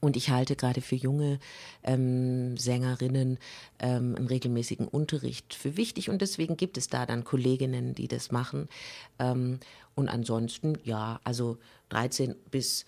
Und 0.00 0.16
ich 0.16 0.30
halte 0.30 0.56
gerade 0.56 0.80
für 0.80 0.96
junge 0.96 1.38
ähm, 1.82 2.56
Sängerinnen 2.56 3.38
ähm, 3.78 4.14
einen 4.16 4.26
regelmäßigen 4.26 4.88
Unterricht 4.88 5.54
für 5.54 5.76
wichtig. 5.76 6.10
Und 6.10 6.20
deswegen 6.20 6.56
gibt 6.56 6.76
es 6.76 6.88
da 6.88 7.06
dann 7.06 7.24
Kolleginnen, 7.24 7.94
die 7.94 8.08
das 8.08 8.30
machen. 8.30 8.68
Ähm, 9.18 9.60
und 9.94 10.08
ansonsten, 10.08 10.78
ja, 10.84 11.20
also 11.24 11.58
13 11.90 12.34
bis 12.50 12.84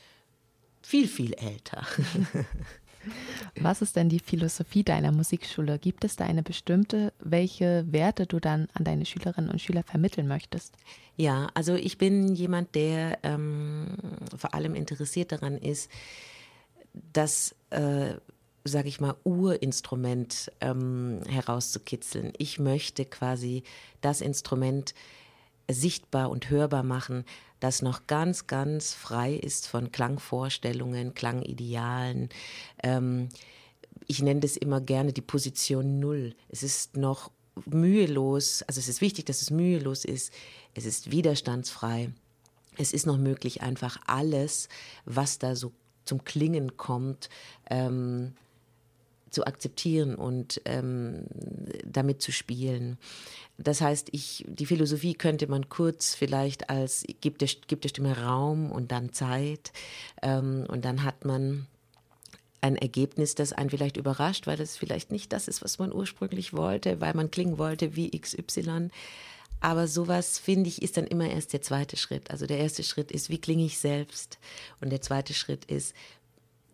viel, 0.83 1.09
viel 1.09 1.35
älter. 1.35 1.87
Was 3.61 3.83
ist 3.83 3.97
denn 3.97 4.09
die 4.09 4.19
Philosophie 4.19 4.83
deiner 4.83 5.13
Musikschule? 5.13 5.79
Gibt 5.79 6.05
es 6.05 6.17
da 6.17 6.25
eine 6.25 6.43
bestimmte, 6.43 7.13
welche 7.21 7.85
Werte 7.91 8.27
du 8.27 8.41
dann 8.41 8.69
an 8.75 8.85
deine 8.85 9.07
Schülerinnen 9.07 9.51
und 9.51 9.61
Schüler 9.61 9.83
vermitteln 9.83 10.27
möchtest? 10.27 10.75
Ja, 11.17 11.49
also 11.55 11.75
ich 11.75 11.99
bin 11.99 12.35
jemand, 12.35 12.75
der 12.75 13.19
ähm, 13.23 13.97
vor 14.37 14.55
allem 14.55 14.75
interessiert 14.75 15.33
daran 15.33 15.57
ist, 15.57 15.91
das, 17.13 17.55
äh, 17.71 18.15
sage 18.65 18.89
ich 18.89 19.01
mal, 19.01 19.15
Urinstrument 19.25 20.51
ähm, 20.61 21.21
herauszukitzeln. 21.29 22.33
Ich 22.39 22.59
möchte 22.59 23.05
quasi 23.05 23.63
das 24.01 24.21
Instrument 24.21 24.95
sichtbar 25.71 26.31
und 26.31 26.51
hörbar 26.51 26.83
machen, 26.83 27.25
das 27.61 27.83
noch 27.83 28.07
ganz, 28.07 28.47
ganz 28.47 28.93
frei 28.93 29.35
ist 29.35 29.67
von 29.67 29.91
Klangvorstellungen, 29.91 31.15
Klangidealen. 31.15 32.29
Ähm, 32.83 33.29
ich 34.07 34.23
nenne 34.23 34.41
das 34.41 34.57
immer 34.57 34.81
gerne 34.81 35.13
die 35.13 35.23
Position 35.23 35.99
Null. 35.99 36.35
Es 36.49 36.63
ist 36.63 36.97
noch 36.97 37.31
mühelos, 37.65 38.63
also 38.63 38.79
es 38.79 38.89
ist 38.89 39.01
wichtig, 39.01 39.27
dass 39.27 39.43
es 39.43 39.51
mühelos 39.51 40.05
ist, 40.05 40.33
es 40.75 40.85
ist 40.85 41.11
widerstandsfrei. 41.11 42.13
Es 42.79 42.93
ist 42.93 43.07
noch 43.07 43.17
möglich, 43.17 43.63
einfach 43.63 43.99
alles, 44.07 44.69
was 45.07 45.39
da 45.39 45.57
so 45.57 45.73
zum 46.07 46.25
Klingen 46.25 46.77
kommt, 46.77 47.29
ähm, 47.69 48.33
zu 49.31 49.45
akzeptieren 49.45 50.15
und 50.15 50.63
ähm, 50.65 51.25
damit 51.85 52.23
zu 52.23 52.33
spielen. 52.33 52.97
Das 53.59 53.81
heißt, 53.81 54.09
ich, 54.13 54.45
die 54.49 54.67
Philosophie 54.67 55.15
könnte 55.15 55.47
man 55.47 55.69
kurz 55.69 56.15
vielleicht 56.15 56.71
als 56.71 57.05
gibt 57.21 57.43
der, 57.43 57.49
gibt 57.67 57.85
der 57.85 57.91
Stimme 57.91 58.19
Raum 58.19 58.71
und 58.71 58.93
dann 58.93 59.13
Zeit 59.13 59.73
ähm, 60.23 60.65
und 60.69 60.85
dann 60.85 61.03
hat 61.03 61.25
man 61.25 61.67
ein 62.61 62.77
Ergebnis, 62.77 63.35
das 63.35 63.53
einen 63.53 63.71
vielleicht 63.71 63.97
überrascht, 63.97 64.47
weil 64.47 64.61
es 64.61 64.77
vielleicht 64.77 65.13
nicht 65.13 65.33
das 65.33 65.49
ist, 65.49 65.63
was 65.63 65.79
man 65.79 65.93
ursprünglich 65.93 66.53
wollte, 66.53 67.01
weil 67.01 67.15
man 67.15 67.31
klingen 67.31 67.59
wollte 67.59 67.95
wie 67.95 68.11
XY. 68.11 68.89
Aber 69.67 69.89
sowas, 69.89 70.39
finde 70.39 70.69
ich, 70.69 70.81
ist 70.81 70.97
dann 70.97 71.09
immer 71.09 71.29
erst 71.29 71.53
der 71.53 71.61
zweite 71.61 71.97
Schritt. 71.97 72.31
Also 72.31 72.47
der 72.47 72.59
erste 72.59 72.85
Schritt 72.85 73.11
ist, 73.11 73.31
wie 73.31 73.41
klinge 73.41 73.65
ich 73.65 73.81
selbst? 73.81 74.39
Und 74.81 74.91
der 74.91 75.01
zweite 75.01 75.35
Schritt 75.35 75.65
ist, 75.65 75.93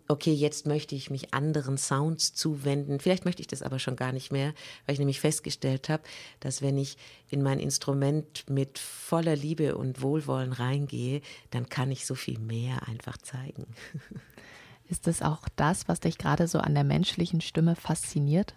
okay, 0.09 0.35
jetzt 0.35 0.67
möchte 0.67 0.95
ich 0.95 1.09
mich 1.09 1.33
anderen 1.33 1.79
Sounds 1.79 2.35
zuwenden. 2.35 3.01
Vielleicht 3.01 3.25
möchte 3.25 3.41
ich 3.41 3.47
das 3.47 3.63
aber 3.63 3.79
schon 3.79 3.97
gar 3.97 4.13
nicht 4.13 4.31
mehr, 4.31 4.53
weil 4.85 4.93
ich 4.93 4.99
nämlich 4.99 5.21
festgestellt 5.21 5.89
habe, 5.89 6.03
dass 6.41 6.61
wenn 6.61 6.77
ich 6.77 6.99
in 7.31 7.43
mein 7.43 7.61
Instrument 7.61 8.45
mit 8.51 8.79
voller 8.79 9.37
Liebe 9.37 9.75
und 9.75 10.03
Wohlwollen 10.03 10.53
reingehe, 10.53 11.23
dann 11.51 11.71
kann 11.71 11.91
ich 11.91 12.05
so 12.05 12.15
viel 12.15 12.39
mehr 12.39 12.87
einfach 12.87 13.17
zeigen. 13.17 13.69
Ist 14.91 15.07
das 15.07 15.23
auch 15.23 15.49
das, 15.57 15.89
was 15.89 16.01
dich 16.01 16.19
gerade 16.19 16.47
so 16.47 16.59
an 16.59 16.75
der 16.75 16.85
menschlichen 16.85 17.41
Stimme 17.41 17.75
fasziniert? 17.75 18.55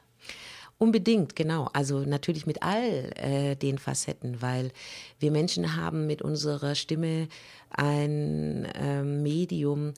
Unbedingt, 0.78 1.36
genau. 1.36 1.70
Also 1.72 2.00
natürlich 2.00 2.46
mit 2.46 2.62
all 2.62 3.12
äh, 3.16 3.56
den 3.56 3.78
Facetten, 3.78 4.42
weil 4.42 4.72
wir 5.20 5.32
Menschen 5.32 5.78
haben 5.78 6.06
mit 6.06 6.22
unserer 6.22 6.76
Stimme 6.76 7.30
ein 7.70 8.66
äh, 8.66 9.04
Medium, 9.04 9.94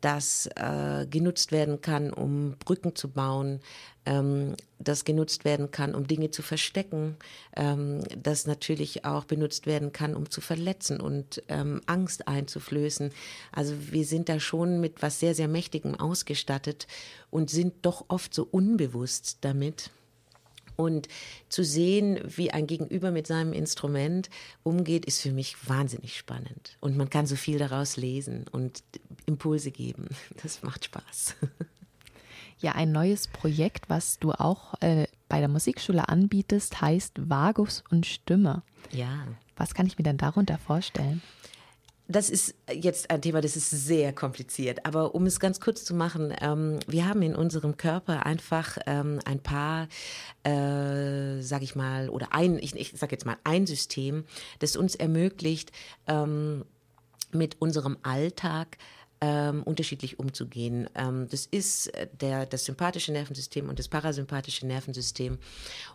das 0.00 0.46
äh, 0.56 1.06
genutzt 1.08 1.50
werden 1.50 1.80
kann, 1.80 2.12
um 2.12 2.56
Brücken 2.58 2.94
zu 2.94 3.08
bauen, 3.08 3.60
ähm, 4.04 4.54
das 4.78 5.04
genutzt 5.04 5.46
werden 5.46 5.70
kann, 5.70 5.94
um 5.94 6.06
Dinge 6.06 6.30
zu 6.30 6.42
verstecken, 6.42 7.16
ähm, 7.56 8.02
das 8.22 8.46
natürlich 8.46 9.06
auch 9.06 9.24
benutzt 9.24 9.66
werden 9.66 9.92
kann, 9.92 10.14
um 10.14 10.30
zu 10.30 10.42
verletzen 10.42 11.00
und 11.00 11.42
ähm, 11.48 11.80
Angst 11.86 12.28
einzuflößen. 12.28 13.12
Also 13.50 13.74
wir 13.92 14.04
sind 14.04 14.28
da 14.28 14.40
schon 14.40 14.78
mit 14.80 15.00
was 15.00 15.20
sehr, 15.20 15.34
sehr 15.34 15.48
Mächtigem 15.48 15.94
ausgestattet 15.94 16.86
und 17.30 17.48
sind 17.48 17.74
doch 17.82 18.04
oft 18.08 18.34
so 18.34 18.46
unbewusst 18.50 19.38
damit. 19.40 19.90
Und 20.76 21.08
zu 21.48 21.64
sehen, 21.64 22.18
wie 22.24 22.50
ein 22.50 22.66
Gegenüber 22.66 23.10
mit 23.10 23.26
seinem 23.26 23.52
Instrument 23.52 24.30
umgeht, 24.62 25.04
ist 25.04 25.20
für 25.20 25.32
mich 25.32 25.68
wahnsinnig 25.68 26.16
spannend. 26.16 26.76
Und 26.80 26.96
man 26.96 27.10
kann 27.10 27.26
so 27.26 27.36
viel 27.36 27.58
daraus 27.58 27.96
lesen 27.96 28.46
und 28.50 28.82
Impulse 29.26 29.70
geben. 29.70 30.08
Das 30.42 30.62
macht 30.62 30.84
Spaß. 30.84 31.36
Ja, 32.58 32.72
ein 32.72 32.92
neues 32.92 33.28
Projekt, 33.28 33.88
was 33.88 34.18
du 34.18 34.32
auch 34.32 34.74
äh, 34.80 35.06
bei 35.28 35.40
der 35.40 35.48
Musikschule 35.48 36.08
anbietest, 36.08 36.80
heißt 36.80 37.28
Vagus 37.28 37.82
und 37.90 38.06
Stimme. 38.06 38.62
Ja. 38.90 39.26
Was 39.56 39.74
kann 39.74 39.86
ich 39.86 39.98
mir 39.98 40.04
denn 40.04 40.18
darunter 40.18 40.58
vorstellen? 40.58 41.22
Das 42.06 42.28
ist 42.28 42.54
jetzt 42.70 43.10
ein 43.10 43.22
Thema, 43.22 43.40
das 43.40 43.56
ist 43.56 43.70
sehr 43.70 44.12
kompliziert. 44.12 44.84
Aber 44.84 45.14
um 45.14 45.24
es 45.24 45.40
ganz 45.40 45.58
kurz 45.58 45.84
zu 45.84 45.94
machen, 45.94 46.34
ähm, 46.40 46.78
wir 46.86 47.08
haben 47.08 47.22
in 47.22 47.34
unserem 47.34 47.78
Körper 47.78 48.26
einfach 48.26 48.76
ähm, 48.86 49.20
ein 49.24 49.40
paar, 49.40 49.88
äh, 50.42 51.40
sag 51.40 51.62
ich 51.62 51.74
mal, 51.74 52.10
oder 52.10 52.28
ein, 52.32 52.58
ich, 52.58 52.76
ich 52.76 52.92
sag 52.94 53.10
jetzt 53.10 53.24
mal 53.24 53.38
ein 53.44 53.66
System, 53.66 54.24
das 54.58 54.76
uns 54.76 54.94
ermöglicht, 54.94 55.72
ähm, 56.06 56.64
mit 57.32 57.60
unserem 57.60 57.96
Alltag 58.02 58.76
ähm, 59.20 59.62
unterschiedlich 59.62 60.18
umzugehen. 60.18 60.88
Ähm, 60.94 61.28
das 61.30 61.46
ist 61.46 61.88
äh, 61.94 62.08
der, 62.20 62.46
das 62.46 62.64
sympathische 62.64 63.12
Nervensystem 63.12 63.68
und 63.68 63.78
das 63.78 63.88
parasympathische 63.88 64.66
Nervensystem. 64.66 65.38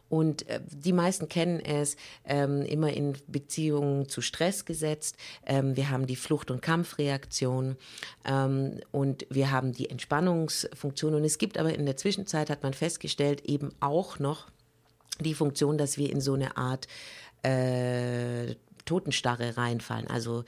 Und 0.10 0.48
äh, 0.50 0.62
die 0.68 0.94
meisten 0.94 1.30
kennen 1.30 1.60
es 1.60 1.96
ähm, 2.26 2.62
immer 2.64 2.92
in 2.92 3.14
Beziehungen 3.28 4.08
zu 4.08 4.22
Stress 4.22 4.66
gesetzt. 4.66 5.18
Ähm, 5.46 5.76
wir 5.76 5.90
haben 5.90 6.08
die 6.08 6.16
Flucht- 6.16 6.52
und 6.52 6.62
Kampfreaktion 6.62 7.78
ähm, 8.26 8.80
und 8.92 9.26
wir 9.30 9.52
haben 9.52 9.74
die 9.74 9.90
Entspannungsfunktion. 9.90 11.14
Und 11.14 11.24
es 11.24 11.38
gibt 11.38 11.58
aber 11.58 11.74
in 11.74 11.86
der 11.86 11.98
Zwischenzeit, 11.98 12.50
hat 12.50 12.64
man 12.64 12.74
festgestellt, 12.74 13.46
eben 13.46 13.72
auch 13.80 14.20
noch 14.20 14.48
die 15.20 15.34
Funktion, 15.34 15.78
dass 15.78 15.98
wir 15.98 16.12
in 16.12 16.22
so 16.22 16.34
eine 16.34 16.58
Art 16.58 16.88
äh, 17.44 18.56
Totenstarre 18.86 19.58
reinfallen. 19.58 20.08
Also 20.08 20.44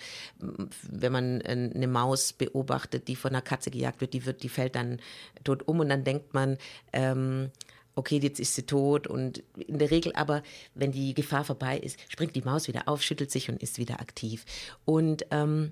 wenn 0.89 1.11
man 1.11 1.41
eine 1.41 1.87
Maus 1.87 2.33
beobachtet, 2.33 3.07
die 3.07 3.15
von 3.15 3.31
einer 3.31 3.41
Katze 3.41 3.71
gejagt 3.71 4.01
wird, 4.01 4.13
die 4.13 4.25
wird, 4.25 4.43
die 4.43 4.49
fällt 4.49 4.75
dann 4.75 4.99
tot 5.43 5.67
um 5.67 5.79
und 5.79 5.89
dann 5.89 6.03
denkt 6.03 6.33
man, 6.33 6.57
ähm, 6.93 7.51
okay, 7.95 8.19
jetzt 8.21 8.39
ist 8.39 8.55
sie 8.55 8.65
tot 8.65 9.07
und 9.07 9.43
in 9.55 9.79
der 9.79 9.91
Regel 9.91 10.13
aber, 10.15 10.43
wenn 10.75 10.91
die 10.91 11.13
Gefahr 11.13 11.43
vorbei 11.43 11.77
ist, 11.77 11.99
springt 12.09 12.35
die 12.35 12.41
Maus 12.41 12.67
wieder 12.67 12.87
auf, 12.87 13.01
schüttelt 13.01 13.31
sich 13.31 13.49
und 13.49 13.61
ist 13.61 13.77
wieder 13.77 13.99
aktiv. 13.99 14.45
Und 14.85 15.25
ähm, 15.31 15.71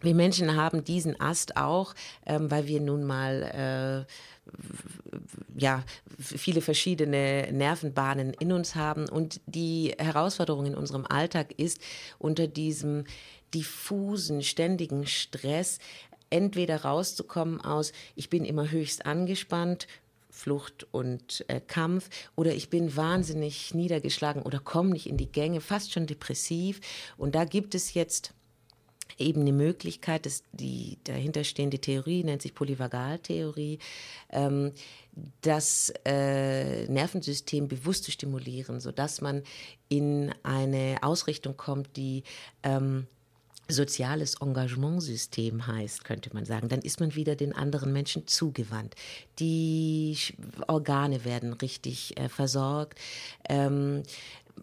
wir 0.00 0.14
Menschen 0.14 0.56
haben 0.56 0.84
diesen 0.84 1.20
Ast 1.20 1.56
auch, 1.56 1.94
ähm, 2.26 2.50
weil 2.50 2.66
wir 2.66 2.80
nun 2.80 3.04
mal 3.04 4.06
äh, 4.06 4.12
ja, 5.56 5.84
viele 6.18 6.60
verschiedene 6.60 7.48
Nervenbahnen 7.52 8.32
in 8.34 8.52
uns 8.52 8.74
haben. 8.74 9.08
Und 9.08 9.40
die 9.46 9.94
Herausforderung 9.98 10.66
in 10.66 10.74
unserem 10.74 11.04
Alltag 11.06 11.52
ist, 11.56 11.80
unter 12.18 12.46
diesem 12.46 13.04
diffusen, 13.54 14.42
ständigen 14.42 15.06
Stress 15.06 15.78
entweder 16.30 16.82
rauszukommen 16.82 17.60
aus, 17.60 17.92
ich 18.14 18.28
bin 18.28 18.44
immer 18.44 18.70
höchst 18.70 19.06
angespannt, 19.06 19.86
Flucht 20.30 20.86
und 20.92 21.44
äh, 21.48 21.60
Kampf 21.60 22.10
oder 22.36 22.54
ich 22.54 22.70
bin 22.70 22.94
wahnsinnig 22.94 23.74
niedergeschlagen 23.74 24.42
oder 24.42 24.60
komme 24.60 24.90
nicht 24.90 25.08
in 25.08 25.16
die 25.16 25.32
Gänge, 25.32 25.60
fast 25.60 25.92
schon 25.92 26.06
depressiv. 26.06 26.80
Und 27.16 27.34
da 27.34 27.44
gibt 27.44 27.74
es 27.74 27.94
jetzt 27.94 28.34
eben 29.18 29.42
eine 29.42 29.52
Möglichkeit, 29.52 30.26
dass 30.26 30.42
die 30.52 30.98
dahinterstehende 31.04 31.78
Theorie 31.78 32.24
nennt 32.24 32.42
sich 32.42 32.54
Polyvagaltheorie, 32.54 33.78
ähm, 34.30 34.72
das 35.40 35.92
äh, 36.04 36.86
Nervensystem 36.86 37.68
bewusst 37.68 38.04
zu 38.04 38.10
stimulieren, 38.10 38.80
sodass 38.80 39.20
man 39.20 39.42
in 39.88 40.32
eine 40.42 40.98
Ausrichtung 41.02 41.56
kommt, 41.56 41.96
die 41.96 42.22
ähm, 42.62 43.06
soziales 43.68 44.36
Engagementsystem 44.40 45.66
heißt, 45.66 46.04
könnte 46.04 46.30
man 46.32 46.44
sagen. 46.46 46.68
Dann 46.68 46.80
ist 46.80 47.00
man 47.00 47.14
wieder 47.14 47.36
den 47.36 47.52
anderen 47.52 47.92
Menschen 47.92 48.26
zugewandt. 48.26 48.94
Die 49.38 50.16
Organe 50.66 51.24
werden 51.24 51.52
richtig 51.52 52.18
äh, 52.18 52.28
versorgt. 52.28 52.98
Ähm, 53.48 54.02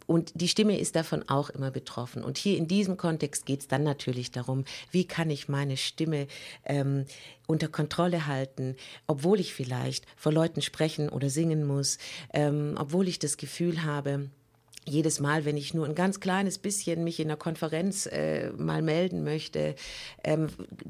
und 0.08 0.32
die 0.36 0.48
Stimme 0.48 0.80
ist 0.80 0.96
davon 0.96 1.28
auch 1.30 1.50
immer 1.50 1.72
betroffen. 1.72 2.24
Und 2.24 2.38
hier 2.38 2.58
in 2.58 2.68
diesem 2.68 2.98
Kontext 2.98 3.46
geht 3.46 3.62
es 3.62 3.68
dann 3.68 3.84
natürlich 3.84 4.32
darum, 4.32 4.66
wie 4.92 5.06
kann 5.06 5.30
ich 5.30 5.50
meine 5.50 5.78
Stimme 5.78 6.28
ähm, 6.66 7.06
unter 7.48 7.68
Kontrolle 7.68 8.28
halten, 8.28 8.76
obwohl 9.08 9.40
ich 9.40 9.54
vielleicht 9.54 10.06
vor 10.16 10.32
Leuten 10.32 10.62
sprechen 10.62 11.10
oder 11.10 11.30
singen 11.30 11.66
muss, 11.66 11.98
ähm, 12.34 12.76
obwohl 12.80 13.08
ich 13.08 13.20
das 13.20 13.38
Gefühl 13.38 13.84
habe, 13.84 14.30
jedes 14.88 15.20
Mal, 15.20 15.46
wenn 15.46 15.58
ich 15.58 15.74
nur 15.74 15.86
ein 15.86 15.96
ganz 15.96 16.20
kleines 16.20 16.60
bisschen 16.60 17.04
mich 17.04 17.20
in 17.20 17.28
einer 17.28 17.38
Konferenz 17.38 18.06
äh, 18.06 18.52
mal 18.52 18.82
melden 18.82 19.24
möchte, 19.24 19.76
ähm, 20.24 20.48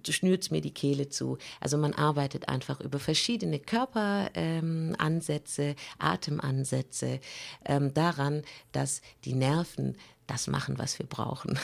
schnürt 0.08 0.52
mir 0.52 0.62
die 0.62 0.74
Kehle 0.74 1.10
zu. 1.10 1.38
Also 1.60 1.78
man 1.78 1.94
arbeitet 1.94 2.50
einfach 2.50 2.82
über 2.82 3.00
verschiedene 3.00 3.60
Körperansätze, 3.60 5.64
ähm, 5.64 5.76
Atemansätze 5.98 7.20
ähm, 7.66 7.94
daran, 7.94 8.44
dass 8.72 9.02
die 9.24 9.34
Nerven 9.34 9.96
das 10.28 10.48
machen, 10.48 10.78
was 10.78 11.00
wir 11.00 11.06
brauchen. 11.06 11.58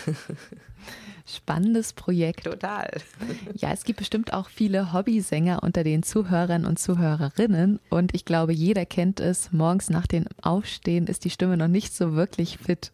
Spannendes 1.26 1.94
Projekt. 1.94 2.44
Total. 2.44 2.90
Ja, 3.56 3.72
es 3.72 3.84
gibt 3.84 4.00
bestimmt 4.00 4.34
auch 4.34 4.50
viele 4.50 4.94
Hobbysänger 4.94 5.64
unter 5.64 5.84
den 5.84 6.04
Zuhörern 6.04 6.66
und 6.66 6.80
Zuhörerinnen. 6.80 7.80
Und 7.90 8.14
ich 8.14 8.26
glaube, 8.26 8.54
jeder 8.54 8.86
kennt 8.86 9.20
es. 9.20 9.52
Morgens 9.52 9.90
nach 9.90 10.08
dem 10.08 10.26
Aufstehen 10.42 11.08
ist 11.08 11.26
die 11.26 11.30
Stimme 11.30 11.58
noch 11.58 11.68
nicht 11.68 11.94
so 11.94 12.14
wirklich 12.14 12.58
fit. 12.58 12.92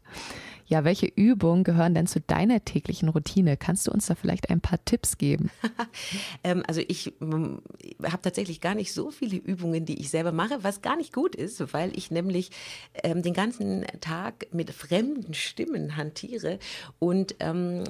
Ja, 0.70 0.84
welche 0.84 1.06
Übungen 1.06 1.64
gehören 1.64 1.96
denn 1.96 2.08
zu 2.08 2.20
deiner 2.20 2.64
täglichen 2.66 3.08
Routine? 3.08 3.56
Kannst 3.56 3.88
du 3.88 3.92
uns 3.92 4.08
da 4.08 4.16
vielleicht 4.16 4.50
ein 4.50 4.60
paar 4.60 4.84
Tipps 4.84 5.18
geben? 5.18 5.50
ähm, 6.44 6.62
also 6.68 6.82
ich 6.86 7.14
ähm, 7.22 7.62
habe 8.04 8.22
tatsächlich 8.22 8.60
gar 8.60 8.76
nicht 8.76 8.94
so 8.94 9.10
viele 9.10 9.38
Übungen, 9.38 9.86
die 9.86 10.02
ich 10.02 10.10
selber 10.10 10.34
mache, 10.34 10.64
was 10.66 10.82
gar 10.82 10.98
nicht 10.98 11.14
gut 11.14 11.36
ist, 11.36 11.74
weil 11.74 11.98
ich 11.98 12.12
nämlich 12.12 12.52
ähm, 13.02 13.22
den 13.22 13.34
ganzen 13.34 13.86
Tag 14.02 14.48
mit 14.52 14.72
fremden 14.72 15.34
Stimmen 15.34 15.96
hantiere 15.96 16.60
und 17.00 17.36
ähm, 17.40 17.86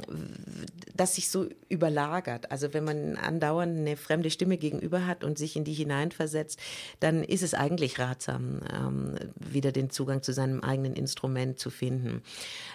das 0.96 1.16
sich 1.16 1.30
so 1.30 1.48
überlagert. 1.70 2.52
Also 2.52 2.76
wenn 2.76 2.84
man 2.84 3.18
andauernd 3.18 3.76
eine 3.76 3.98
fremde 3.98 4.30
Stimme 4.30 4.58
gegenüber 4.58 5.08
hat 5.08 5.24
und 5.24 5.40
sich 5.40 5.56
in 5.56 5.64
die 5.64 5.74
hineinversetzt, 5.74 6.60
dann 7.00 7.24
ist 7.24 7.42
es 7.42 7.56
eigentlich 7.56 7.98
ratsam, 7.98 8.62
ähm, 8.72 9.16
wieder 9.36 9.72
den 9.72 9.90
Zugang 9.90 10.22
zu 10.22 10.32
seinem 10.32 10.62
eigenen 10.62 10.94
Instrument 10.94 11.58
zu 11.58 11.72
finden. 11.72 12.22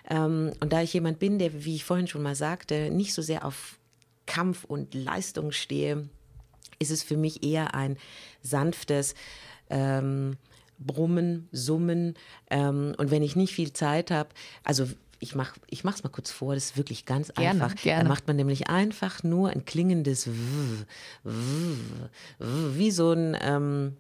Ähm, 0.08 0.52
und 0.60 0.72
da 0.72 0.82
ich 0.82 0.92
jemand 0.92 1.18
bin, 1.18 1.38
der, 1.38 1.64
wie 1.64 1.76
ich 1.76 1.84
vorhin 1.84 2.06
schon 2.06 2.22
mal 2.22 2.34
sagte, 2.34 2.90
nicht 2.90 3.14
so 3.14 3.22
sehr 3.22 3.44
auf 3.44 3.78
Kampf 4.26 4.64
und 4.64 4.94
Leistung 4.94 5.52
stehe, 5.52 6.08
ist 6.78 6.90
es 6.90 7.02
für 7.02 7.16
mich 7.16 7.42
eher 7.44 7.74
ein 7.74 7.96
sanftes 8.42 9.14
ähm, 9.70 10.36
Brummen, 10.78 11.48
Summen. 11.52 12.14
Ähm, 12.50 12.94
und 12.98 13.10
wenn 13.10 13.22
ich 13.22 13.36
nicht 13.36 13.54
viel 13.54 13.72
Zeit 13.72 14.10
habe, 14.10 14.30
also 14.64 14.88
ich 15.22 15.36
mache 15.36 15.60
ich 15.68 15.84
es 15.84 16.02
mal 16.02 16.10
kurz 16.10 16.32
vor, 16.32 16.54
das 16.54 16.64
ist 16.64 16.76
wirklich 16.76 17.06
ganz 17.06 17.32
gerne, 17.34 17.64
einfach. 17.64 17.80
Gerne. 17.80 18.02
Da 18.02 18.08
macht 18.08 18.26
man 18.26 18.36
nämlich 18.36 18.68
einfach 18.68 19.22
nur 19.22 19.50
ein 19.50 19.64
klingendes 19.64 20.26
w, 20.26 20.32
w, 21.22 21.30
w, 22.40 22.78
wie 22.78 22.90
so 22.90 23.12
ein 23.12 23.36
ähm, 23.40 23.96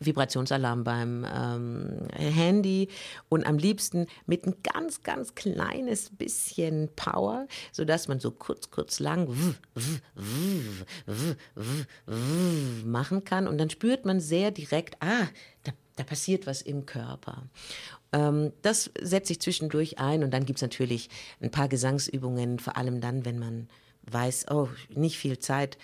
Vibrationsalarm 0.00 0.84
beim 0.84 1.24
ähm, 1.32 2.08
Handy 2.14 2.88
und 3.28 3.46
am 3.46 3.58
liebsten 3.58 4.06
mit 4.26 4.46
ein 4.46 4.56
ganz, 4.62 5.02
ganz 5.02 5.34
kleines 5.34 6.10
bisschen 6.10 6.88
Power, 6.96 7.46
sodass 7.72 8.08
man 8.08 8.20
so 8.20 8.30
kurz, 8.30 8.70
kurz 8.70 9.00
lang 9.00 9.28
machen 12.84 13.24
kann 13.24 13.48
und 13.48 13.58
dann 13.58 13.70
spürt 13.70 14.04
man 14.04 14.20
sehr 14.20 14.50
direkt, 14.50 14.96
ah, 15.00 15.26
da, 15.64 15.72
da 15.96 16.04
passiert 16.04 16.46
was 16.46 16.62
im 16.62 16.86
Körper. 16.86 17.44
Ähm, 18.12 18.52
das 18.62 18.90
setzt 19.00 19.28
sich 19.28 19.40
zwischendurch 19.40 19.98
ein 19.98 20.22
und 20.22 20.32
dann 20.32 20.46
gibt 20.46 20.58
es 20.58 20.62
natürlich 20.62 21.08
ein 21.40 21.50
paar 21.50 21.68
Gesangsübungen, 21.68 22.58
vor 22.58 22.76
allem 22.76 23.00
dann, 23.00 23.24
wenn 23.24 23.38
man 23.38 23.68
weiß, 24.10 24.46
oh, 24.50 24.68
nicht 24.88 25.18
viel 25.18 25.38
Zeit, 25.38 25.78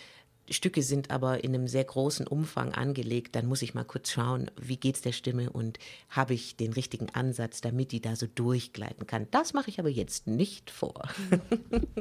Stücke 0.52 0.82
sind 0.82 1.10
aber 1.10 1.44
in 1.44 1.54
einem 1.54 1.68
sehr 1.68 1.84
großen 1.84 2.26
Umfang 2.26 2.72
angelegt, 2.72 3.34
dann 3.36 3.46
muss 3.46 3.62
ich 3.62 3.74
mal 3.74 3.84
kurz 3.84 4.10
schauen, 4.10 4.50
wie 4.60 4.76
geht 4.76 4.96
es 4.96 5.02
der 5.02 5.12
Stimme 5.12 5.50
und 5.50 5.78
habe 6.08 6.34
ich 6.34 6.56
den 6.56 6.72
richtigen 6.72 7.10
Ansatz, 7.10 7.60
damit 7.60 7.92
die 7.92 8.00
da 8.00 8.16
so 8.16 8.26
durchgleiten 8.26 9.06
kann. 9.06 9.26
Das 9.30 9.52
mache 9.52 9.70
ich 9.70 9.78
aber 9.78 9.88
jetzt 9.88 10.26
nicht 10.26 10.70
vor. 10.70 11.08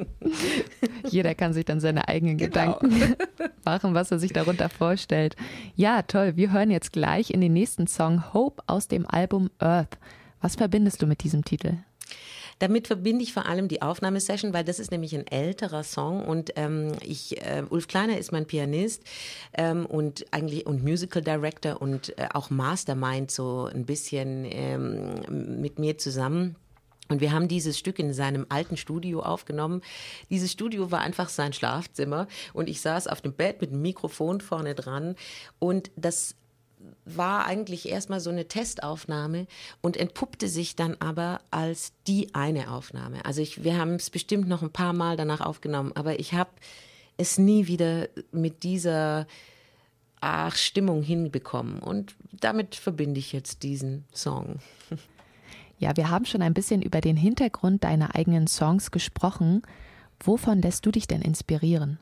Jeder 1.08 1.34
kann 1.34 1.52
sich 1.52 1.64
dann 1.64 1.80
seine 1.80 2.08
eigenen 2.08 2.36
genau. 2.38 2.78
Gedanken 2.78 3.16
machen, 3.64 3.94
was 3.94 4.10
er 4.10 4.18
sich 4.18 4.32
darunter 4.32 4.68
vorstellt. 4.68 5.36
Ja, 5.74 6.02
toll. 6.02 6.36
Wir 6.36 6.52
hören 6.52 6.70
jetzt 6.70 6.92
gleich 6.92 7.30
in 7.30 7.40
den 7.40 7.52
nächsten 7.52 7.86
Song 7.86 8.32
Hope 8.32 8.62
aus 8.66 8.88
dem 8.88 9.06
Album 9.06 9.50
Earth. 9.58 9.98
Was 10.40 10.56
verbindest 10.56 11.00
du 11.02 11.06
mit 11.06 11.22
diesem 11.22 11.44
Titel? 11.44 11.76
Damit 12.62 12.86
verbinde 12.86 13.24
ich 13.24 13.32
vor 13.32 13.46
allem 13.46 13.66
die 13.66 13.82
Aufnahmesession, 13.82 14.52
weil 14.52 14.62
das 14.62 14.78
ist 14.78 14.92
nämlich 14.92 15.16
ein 15.16 15.26
älterer 15.26 15.82
Song 15.82 16.24
und 16.24 16.52
ähm, 16.54 16.92
ich, 17.00 17.44
äh, 17.44 17.64
Ulf 17.68 17.88
Kleiner 17.88 18.18
ist 18.18 18.30
mein 18.30 18.46
Pianist 18.46 19.02
ähm, 19.54 19.84
und 19.84 20.26
eigentlich 20.30 20.64
und 20.64 20.84
Musical 20.84 21.22
Director 21.22 21.82
und 21.82 22.16
äh, 22.16 22.28
auch 22.32 22.50
Mastermind 22.50 23.32
so 23.32 23.64
ein 23.64 23.84
bisschen 23.84 24.46
ähm, 24.48 25.60
mit 25.60 25.80
mir 25.80 25.98
zusammen. 25.98 26.54
Und 27.08 27.20
wir 27.20 27.32
haben 27.32 27.48
dieses 27.48 27.76
Stück 27.76 27.98
in 27.98 28.12
seinem 28.12 28.46
alten 28.48 28.76
Studio 28.76 29.22
aufgenommen. 29.22 29.82
Dieses 30.30 30.52
Studio 30.52 30.92
war 30.92 31.00
einfach 31.00 31.30
sein 31.30 31.52
Schlafzimmer 31.52 32.28
und 32.52 32.68
ich 32.68 32.80
saß 32.80 33.08
auf 33.08 33.20
dem 33.20 33.32
Bett 33.32 33.60
mit 33.60 33.72
dem 33.72 33.82
Mikrofon 33.82 34.40
vorne 34.40 34.76
dran 34.76 35.16
und 35.58 35.90
das 35.96 36.36
war 37.04 37.46
eigentlich 37.46 37.88
erstmal 37.88 38.20
so 38.20 38.30
eine 38.30 38.48
Testaufnahme 38.48 39.46
und 39.80 39.96
entpuppte 39.96 40.48
sich 40.48 40.76
dann 40.76 40.96
aber 41.00 41.40
als 41.50 41.92
die 42.06 42.34
eine 42.34 42.70
Aufnahme. 42.70 43.24
Also 43.24 43.40
ich, 43.40 43.64
wir 43.64 43.78
haben 43.78 43.94
es 43.94 44.10
bestimmt 44.10 44.48
noch 44.48 44.62
ein 44.62 44.72
paar 44.72 44.92
Mal 44.92 45.16
danach 45.16 45.40
aufgenommen, 45.40 45.92
aber 45.94 46.18
ich 46.20 46.34
habe 46.34 46.50
es 47.16 47.38
nie 47.38 47.66
wieder 47.66 48.08
mit 48.30 48.62
dieser 48.62 49.26
ach, 50.20 50.56
Stimmung 50.56 51.02
hinbekommen. 51.02 51.78
Und 51.80 52.14
damit 52.32 52.74
verbinde 52.74 53.20
ich 53.20 53.32
jetzt 53.32 53.62
diesen 53.62 54.04
Song. 54.14 54.56
Ja, 55.78 55.96
wir 55.96 56.10
haben 56.10 56.26
schon 56.26 56.42
ein 56.42 56.54
bisschen 56.54 56.80
über 56.80 57.00
den 57.00 57.16
Hintergrund 57.16 57.82
deiner 57.82 58.14
eigenen 58.14 58.46
Songs 58.46 58.92
gesprochen. 58.92 59.62
Wovon 60.20 60.62
lässt 60.62 60.86
du 60.86 60.92
dich 60.92 61.08
denn 61.08 61.22
inspirieren? 61.22 61.98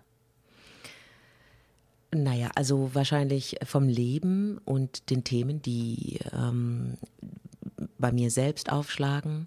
Naja, 2.12 2.50
also 2.56 2.92
wahrscheinlich 2.92 3.56
vom 3.64 3.88
Leben 3.88 4.58
und 4.64 5.10
den 5.10 5.22
Themen, 5.22 5.62
die 5.62 6.18
ähm, 6.32 6.96
bei 7.98 8.10
mir 8.10 8.30
selbst 8.30 8.72
aufschlagen. 8.72 9.46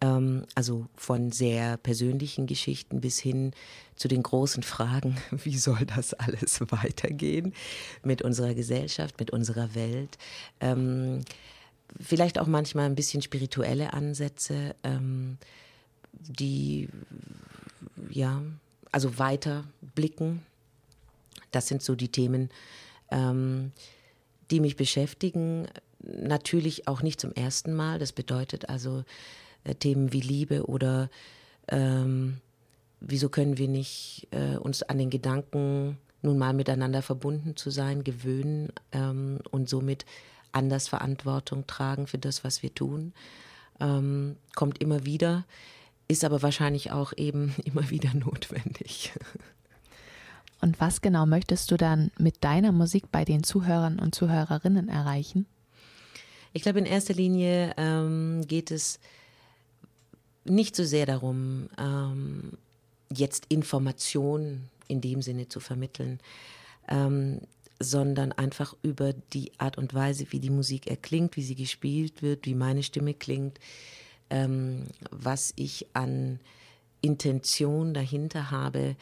Ähm, 0.00 0.44
also 0.56 0.86
von 0.96 1.30
sehr 1.30 1.76
persönlichen 1.76 2.46
Geschichten 2.46 3.00
bis 3.00 3.20
hin 3.20 3.52
zu 3.94 4.08
den 4.08 4.24
großen 4.24 4.64
Fragen, 4.64 5.16
wie 5.30 5.56
soll 5.56 5.86
das 5.86 6.12
alles 6.14 6.60
weitergehen 6.72 7.54
mit 8.02 8.20
unserer 8.22 8.54
Gesellschaft, 8.54 9.20
mit 9.20 9.30
unserer 9.30 9.76
Welt. 9.76 10.18
Ähm, 10.60 11.20
vielleicht 12.00 12.40
auch 12.40 12.48
manchmal 12.48 12.86
ein 12.86 12.96
bisschen 12.96 13.22
spirituelle 13.22 13.92
Ansätze, 13.92 14.74
ähm, 14.82 15.38
die 16.12 16.88
ja, 18.10 18.42
also 18.90 19.18
weiter 19.18 19.64
blicken 19.94 20.42
das 21.52 21.68
sind 21.68 21.82
so 21.82 21.94
die 21.94 22.10
Themen, 22.10 22.50
ähm, 23.10 23.72
die 24.50 24.60
mich 24.60 24.76
beschäftigen. 24.76 25.68
Natürlich 26.00 26.88
auch 26.88 27.02
nicht 27.02 27.20
zum 27.20 27.32
ersten 27.32 27.72
Mal. 27.72 27.98
Das 27.98 28.12
bedeutet 28.12 28.68
also 28.68 29.04
äh, 29.64 29.74
Themen 29.74 30.12
wie 30.12 30.20
Liebe 30.20 30.66
oder 30.66 31.08
ähm, 31.68 32.38
wieso 33.00 33.28
können 33.28 33.58
wir 33.58 33.68
nicht 33.68 34.28
äh, 34.30 34.56
uns 34.56 34.82
an 34.82 34.98
den 34.98 35.10
Gedanken, 35.10 35.98
nun 36.22 36.38
mal 36.38 36.52
miteinander 36.52 37.02
verbunden 37.02 37.56
zu 37.56 37.70
sein, 37.70 38.04
gewöhnen 38.04 38.72
ähm, 38.92 39.40
und 39.50 39.68
somit 39.68 40.06
anders 40.52 40.88
Verantwortung 40.88 41.66
tragen 41.66 42.06
für 42.06 42.18
das, 42.18 42.44
was 42.44 42.62
wir 42.62 42.74
tun. 42.74 43.12
Ähm, 43.80 44.36
kommt 44.54 44.80
immer 44.80 45.04
wieder, 45.04 45.44
ist 46.08 46.24
aber 46.24 46.42
wahrscheinlich 46.42 46.92
auch 46.92 47.12
eben 47.16 47.54
immer 47.64 47.90
wieder 47.90 48.14
notwendig. 48.14 49.12
Und 50.62 50.80
was 50.80 51.00
genau 51.00 51.26
möchtest 51.26 51.70
du 51.72 51.76
dann 51.76 52.12
mit 52.18 52.44
deiner 52.44 52.70
Musik 52.70 53.10
bei 53.10 53.24
den 53.24 53.42
Zuhörern 53.42 53.98
und 53.98 54.14
Zuhörerinnen 54.14 54.88
erreichen? 54.88 55.44
Ich 56.52 56.62
glaube, 56.62 56.78
in 56.78 56.86
erster 56.86 57.14
Linie 57.14 57.74
ähm, 57.76 58.46
geht 58.46 58.70
es 58.70 59.00
nicht 60.44 60.76
so 60.76 60.84
sehr 60.84 61.04
darum, 61.04 61.68
ähm, 61.78 62.52
jetzt 63.12 63.46
Informationen 63.48 64.70
in 64.86 65.00
dem 65.00 65.20
Sinne 65.20 65.48
zu 65.48 65.58
vermitteln, 65.58 66.20
ähm, 66.88 67.40
sondern 67.80 68.30
einfach 68.30 68.76
über 68.82 69.14
die 69.32 69.50
Art 69.58 69.78
und 69.78 69.94
Weise, 69.94 70.26
wie 70.30 70.38
die 70.38 70.50
Musik 70.50 70.86
erklingt, 70.86 71.36
wie 71.36 71.42
sie 71.42 71.56
gespielt 71.56 72.22
wird, 72.22 72.46
wie 72.46 72.54
meine 72.54 72.84
Stimme 72.84 73.14
klingt, 73.14 73.58
ähm, 74.30 74.84
was 75.10 75.52
ich 75.56 75.86
an 75.92 76.38
Intention 77.02 77.92
dahinter 77.92 78.50
habe, 78.50 78.96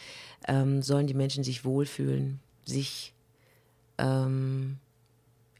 ähm, 0.48 0.82
sollen 0.82 1.06
die 1.06 1.14
Menschen 1.14 1.44
sich 1.44 1.64
wohlfühlen, 1.64 2.40
sich 2.64 3.14
ähm, 3.98 4.78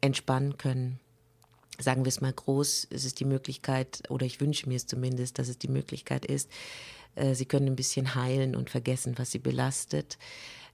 entspannen 0.00 0.57
können. 0.57 0.98
Sagen 1.79 2.05
wir 2.05 2.09
es 2.09 2.20
mal 2.20 2.33
groß, 2.33 2.88
es 2.90 3.05
ist 3.05 3.20
die 3.20 3.24
Möglichkeit, 3.24 4.03
oder 4.11 4.26
ich 4.26 4.40
wünsche 4.40 4.68
mir 4.68 4.76
es 4.76 4.87
zumindest, 4.87 5.38
dass 5.38 5.48
es 5.48 5.59
die 5.59 5.68
Möglichkeit 5.68 6.26
ist, 6.26 6.50
äh, 7.14 7.35
sie 7.35 7.46
können 7.46 7.68
ein 7.68 7.76
bisschen 7.76 8.14
heilen 8.14 8.57
und 8.57 8.70
vergessen, 8.70 9.14
was 9.16 9.31
sie 9.31 9.38
belastet. 9.38 10.18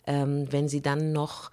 Ähm, 0.06 0.50
wenn 0.50 0.68
sie 0.68 0.82
dann 0.82 1.12
noch 1.12 1.50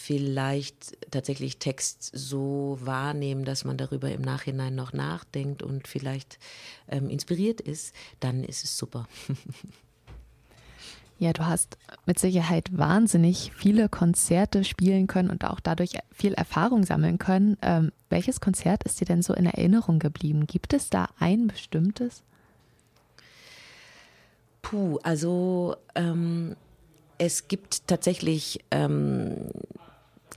vielleicht 0.00 0.96
tatsächlich 1.10 1.58
Text 1.58 2.10
so 2.14 2.78
wahrnehmen, 2.80 3.44
dass 3.44 3.64
man 3.64 3.76
darüber 3.76 4.10
im 4.10 4.22
Nachhinein 4.22 4.74
noch 4.74 4.92
nachdenkt 4.92 5.62
und 5.62 5.88
vielleicht 5.88 6.38
ähm, 6.88 7.10
inspiriert 7.10 7.60
ist, 7.60 7.94
dann 8.20 8.44
ist 8.44 8.64
es 8.64 8.78
super. 8.78 9.08
Ja, 11.20 11.32
du 11.32 11.44
hast 11.44 11.78
mit 12.06 12.20
Sicherheit 12.20 12.78
wahnsinnig 12.78 13.50
viele 13.52 13.88
Konzerte 13.88 14.62
spielen 14.62 15.08
können 15.08 15.30
und 15.30 15.44
auch 15.44 15.58
dadurch 15.58 15.98
viel 16.12 16.32
Erfahrung 16.32 16.84
sammeln 16.84 17.18
können. 17.18 17.56
Ähm, 17.60 17.90
welches 18.08 18.40
Konzert 18.40 18.84
ist 18.84 19.00
dir 19.00 19.04
denn 19.04 19.22
so 19.22 19.34
in 19.34 19.46
Erinnerung 19.46 19.98
geblieben? 19.98 20.46
Gibt 20.46 20.72
es 20.74 20.90
da 20.90 21.08
ein 21.18 21.48
bestimmtes? 21.48 22.22
Puh, 24.62 25.00
also 25.02 25.74
ähm, 25.96 26.54
es 27.18 27.48
gibt 27.48 27.88
tatsächlich 27.88 28.60
ähm, 28.70 29.50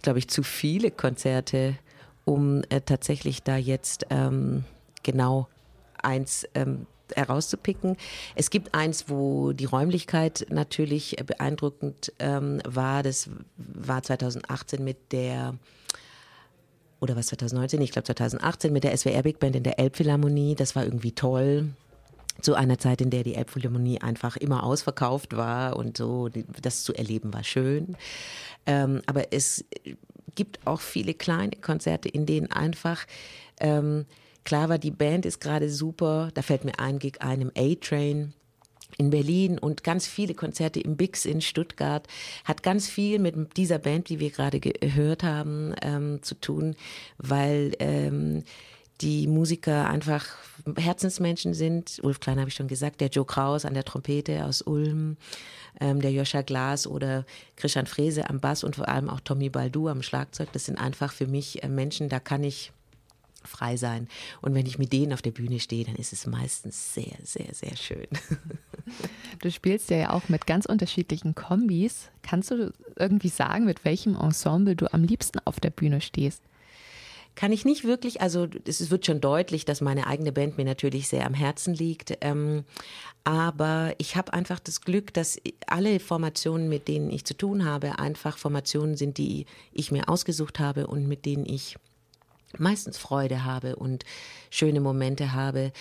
glaube 0.01 0.19
ich, 0.19 0.27
zu 0.27 0.43
viele 0.43 0.91
Konzerte, 0.91 1.75
um 2.25 2.63
äh, 2.69 2.81
tatsächlich 2.81 3.43
da 3.43 3.57
jetzt 3.57 4.05
ähm, 4.09 4.63
genau 5.03 5.47
eins 6.01 6.47
ähm, 6.55 6.87
herauszupicken. 7.15 7.97
Es 8.35 8.49
gibt 8.49 8.73
eins, 8.73 9.09
wo 9.09 9.51
die 9.53 9.65
Räumlichkeit 9.65 10.45
natürlich 10.49 11.17
beeindruckend 11.25 12.13
ähm, 12.19 12.61
war. 12.65 13.03
Das 13.03 13.29
war 13.57 14.01
2018 14.01 14.83
mit 14.83 15.11
der 15.11 15.55
oder 17.01 17.15
was 17.15 17.27
2019? 17.27 17.81
Ich 17.81 17.91
glaube 17.91 18.05
2018 18.05 18.71
mit 18.71 18.83
der 18.83 18.95
SWR 18.95 19.23
Big 19.23 19.39
Band 19.39 19.55
in 19.55 19.63
der 19.63 19.79
Elbphilharmonie. 19.79 20.55
Das 20.55 20.75
war 20.75 20.85
irgendwie 20.85 21.11
toll. 21.11 21.69
Zu 22.41 22.55
einer 22.55 22.77
Zeit, 22.77 23.01
in 23.01 23.09
der 23.09 23.23
die 23.23 23.35
Elbphilharmonie 23.35 24.01
einfach 24.01 24.37
immer 24.37 24.63
ausverkauft 24.63 25.35
war 25.35 25.75
und 25.75 25.97
so, 25.97 26.29
das 26.61 26.83
zu 26.83 26.93
erleben 26.93 27.33
war 27.33 27.43
schön. 27.43 27.95
Ähm, 28.65 29.01
aber 29.05 29.31
es 29.31 29.65
gibt 30.35 30.59
auch 30.65 30.81
viele 30.81 31.13
kleine 31.13 31.55
Konzerte, 31.61 32.09
in 32.09 32.25
denen 32.25 32.51
einfach 32.51 33.05
ähm, 33.59 34.05
klar 34.43 34.69
war, 34.69 34.77
die 34.77 34.91
Band 34.91 35.25
ist 35.25 35.39
gerade 35.39 35.69
super. 35.69 36.29
Da 36.33 36.41
fällt 36.41 36.65
mir 36.65 36.79
ein 36.79 36.99
Gig 36.99 37.21
einem 37.21 37.51
A-Train 37.55 38.33
in 38.97 39.09
Berlin 39.09 39.57
und 39.57 39.83
ganz 39.83 40.07
viele 40.07 40.33
Konzerte 40.33 40.79
im 40.79 40.97
Bix 40.97 41.25
in 41.25 41.41
Stuttgart 41.41 42.07
hat 42.43 42.63
ganz 42.63 42.87
viel 42.89 43.19
mit 43.19 43.57
dieser 43.57 43.79
Band, 43.79 44.09
die 44.09 44.19
wir 44.19 44.31
gerade 44.31 44.59
gehört 44.59 45.23
haben, 45.23 45.73
ähm, 45.81 46.21
zu 46.21 46.35
tun, 46.35 46.75
weil 47.17 47.73
ähm, 47.79 48.43
die 49.01 49.27
Musiker 49.27 49.89
einfach 49.89 50.25
Herzensmenschen 50.77 51.53
sind. 51.53 51.99
Ulf 52.03 52.19
Klein 52.19 52.39
habe 52.39 52.49
ich 52.49 52.55
schon 52.55 52.67
gesagt, 52.67 53.01
der 53.01 53.09
Joe 53.09 53.25
Kraus 53.25 53.65
an 53.65 53.73
der 53.73 53.83
Trompete 53.83 54.45
aus 54.45 54.61
Ulm, 54.61 55.17
ähm, 55.79 56.01
der 56.01 56.11
Joscha 56.11 56.41
Glas 56.41 56.85
oder 56.85 57.25
Christian 57.55 57.87
Frese 57.87 58.29
am 58.29 58.39
Bass 58.39 58.63
und 58.63 58.75
vor 58.75 58.87
allem 58.87 59.09
auch 59.09 59.19
Tommy 59.19 59.49
Baldu 59.49 59.87
am 59.87 60.03
Schlagzeug. 60.03 60.49
Das 60.53 60.65
sind 60.65 60.77
einfach 60.77 61.11
für 61.11 61.27
mich 61.27 61.63
äh, 61.63 61.67
Menschen, 61.67 62.09
da 62.09 62.19
kann 62.19 62.43
ich 62.43 62.71
frei 63.43 63.75
sein. 63.75 64.07
Und 64.41 64.53
wenn 64.53 64.65
ich 64.65 64.77
mit 64.77 64.93
denen 64.93 65.13
auf 65.13 65.21
der 65.21 65.31
Bühne 65.31 65.59
stehe, 65.59 65.85
dann 65.85 65.95
ist 65.95 66.13
es 66.13 66.27
meistens 66.27 66.93
sehr, 66.93 67.17
sehr, 67.23 67.53
sehr 67.53 67.75
schön. 67.75 68.07
Du 69.39 69.49
spielst 69.49 69.89
ja 69.89 70.11
auch 70.11 70.27
mit 70.29 70.45
ganz 70.45 70.65
unterschiedlichen 70.65 71.33
Kombis. 71.33 72.09
Kannst 72.21 72.51
du 72.51 72.73
irgendwie 72.97 73.29
sagen, 73.29 73.65
mit 73.65 73.85
welchem 73.85 74.15
Ensemble 74.15 74.75
du 74.75 74.91
am 74.93 75.03
liebsten 75.03 75.39
auf 75.45 75.59
der 75.59 75.69
Bühne 75.69 76.01
stehst? 76.01 76.43
Kann 77.35 77.51
ich 77.51 77.65
nicht 77.65 77.83
wirklich, 77.85 78.21
also 78.21 78.47
es 78.65 78.89
wird 78.89 79.05
schon 79.05 79.21
deutlich, 79.21 79.65
dass 79.65 79.81
meine 79.81 80.07
eigene 80.07 80.31
Band 80.31 80.57
mir 80.57 80.65
natürlich 80.65 81.07
sehr 81.07 81.25
am 81.25 81.33
Herzen 81.33 81.73
liegt. 81.73 82.17
Ähm, 82.21 82.65
aber 83.23 83.93
ich 83.99 84.15
habe 84.15 84.33
einfach 84.33 84.59
das 84.59 84.81
Glück, 84.81 85.13
dass 85.13 85.39
alle 85.67 85.99
Formationen, 85.99 86.69
mit 86.69 86.87
denen 86.87 87.09
ich 87.09 87.25
zu 87.25 87.35
tun 87.35 87.65
habe, 87.65 87.99
einfach 87.99 88.37
Formationen 88.37 88.97
sind, 88.97 89.17
die 89.17 89.45
ich 89.71 89.91
mir 89.91 90.09
ausgesucht 90.09 90.59
habe 90.59 90.87
und 90.87 91.07
mit 91.07 91.25
denen 91.25 91.45
ich 91.45 91.77
meistens 92.57 92.97
Freude 92.97 93.45
habe 93.45 93.75
und 93.75 94.03
schöne 94.49 94.81
Momente 94.81 95.33
habe. 95.33 95.71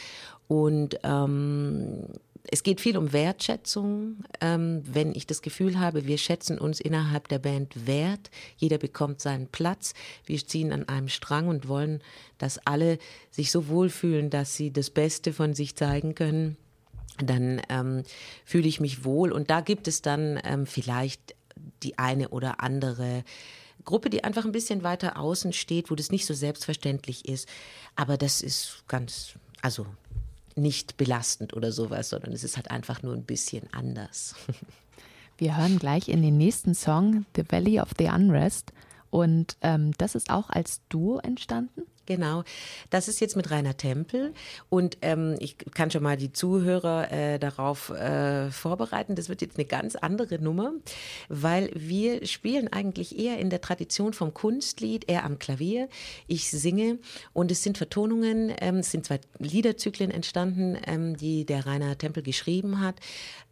Und 0.48 0.98
ähm, 1.02 2.06
es 2.44 2.62
geht 2.62 2.80
viel 2.80 2.96
um 2.96 3.12
Wertschätzung. 3.12 4.24
Ähm, 4.40 4.82
wenn 4.84 5.14
ich 5.14 5.26
das 5.26 5.42
Gefühl 5.42 5.78
habe, 5.78 6.06
wir 6.06 6.18
schätzen 6.18 6.58
uns 6.58 6.80
innerhalb 6.80 7.28
der 7.28 7.38
Band 7.38 7.86
wert, 7.86 8.30
jeder 8.56 8.78
bekommt 8.78 9.20
seinen 9.20 9.48
Platz, 9.48 9.94
wir 10.26 10.38
ziehen 10.44 10.72
an 10.72 10.88
einem 10.88 11.08
Strang 11.08 11.48
und 11.48 11.68
wollen, 11.68 12.02
dass 12.38 12.58
alle 12.66 12.98
sich 13.30 13.50
so 13.50 13.68
wohlfühlen, 13.68 14.30
dass 14.30 14.54
sie 14.54 14.72
das 14.72 14.90
Beste 14.90 15.32
von 15.32 15.54
sich 15.54 15.76
zeigen 15.76 16.14
können, 16.14 16.56
dann 17.18 17.60
ähm, 17.68 18.02
fühle 18.44 18.68
ich 18.68 18.80
mich 18.80 19.04
wohl. 19.04 19.32
Und 19.32 19.50
da 19.50 19.60
gibt 19.60 19.88
es 19.88 20.02
dann 20.02 20.40
ähm, 20.44 20.66
vielleicht 20.66 21.34
die 21.82 21.98
eine 21.98 22.30
oder 22.30 22.60
andere 22.60 23.24
Gruppe, 23.84 24.10
die 24.10 24.24
einfach 24.24 24.44
ein 24.44 24.52
bisschen 24.52 24.82
weiter 24.82 25.18
außen 25.18 25.52
steht, 25.52 25.90
wo 25.90 25.94
das 25.94 26.10
nicht 26.10 26.26
so 26.26 26.34
selbstverständlich 26.34 27.28
ist. 27.28 27.48
Aber 27.96 28.16
das 28.16 28.40
ist 28.40 28.84
ganz, 28.88 29.34
also 29.62 29.86
nicht 30.60 30.96
belastend 30.96 31.54
oder 31.54 31.72
sowas, 31.72 32.10
sondern 32.10 32.32
es 32.32 32.44
ist 32.44 32.56
halt 32.56 32.70
einfach 32.70 33.02
nur 33.02 33.14
ein 33.14 33.24
bisschen 33.24 33.64
anders. 33.72 34.34
Wir 35.38 35.56
hören 35.56 35.78
gleich 35.78 36.08
in 36.08 36.22
den 36.22 36.36
nächsten 36.36 36.74
Song 36.74 37.24
The 37.34 37.44
Valley 37.50 37.80
of 37.80 37.90
the 37.98 38.06
Unrest 38.06 38.72
und 39.10 39.56
ähm, 39.62 39.92
das 39.98 40.14
ist 40.14 40.30
auch 40.30 40.50
als 40.50 40.82
Duo 40.88 41.18
entstanden? 41.18 41.82
Genau, 42.10 42.42
das 42.90 43.06
ist 43.06 43.20
jetzt 43.20 43.36
mit 43.36 43.52
Rainer 43.52 43.76
Tempel 43.76 44.34
und 44.68 44.98
ähm, 45.00 45.36
ich 45.38 45.56
kann 45.58 45.92
schon 45.92 46.02
mal 46.02 46.16
die 46.16 46.32
Zuhörer 46.32 47.12
äh, 47.12 47.38
darauf 47.38 47.90
äh, 47.90 48.50
vorbereiten. 48.50 49.14
Das 49.14 49.28
wird 49.28 49.42
jetzt 49.42 49.58
eine 49.58 49.64
ganz 49.64 49.94
andere 49.94 50.40
Nummer, 50.40 50.72
weil 51.28 51.70
wir 51.72 52.26
spielen 52.26 52.66
eigentlich 52.66 53.16
eher 53.16 53.38
in 53.38 53.48
der 53.48 53.60
Tradition 53.60 54.12
vom 54.12 54.34
Kunstlied, 54.34 55.08
eher 55.08 55.22
am 55.22 55.38
Klavier. 55.38 55.88
Ich 56.26 56.50
singe 56.50 56.98
und 57.32 57.52
es 57.52 57.62
sind 57.62 57.78
Vertonungen, 57.78 58.52
ähm, 58.60 58.78
es 58.78 58.90
sind 58.90 59.06
zwei 59.06 59.20
Liederzyklen 59.38 60.10
entstanden, 60.10 60.76
ähm, 60.88 61.16
die 61.16 61.44
der 61.44 61.64
Rainer 61.64 61.96
Tempel 61.96 62.24
geschrieben 62.24 62.80
hat 62.80 62.96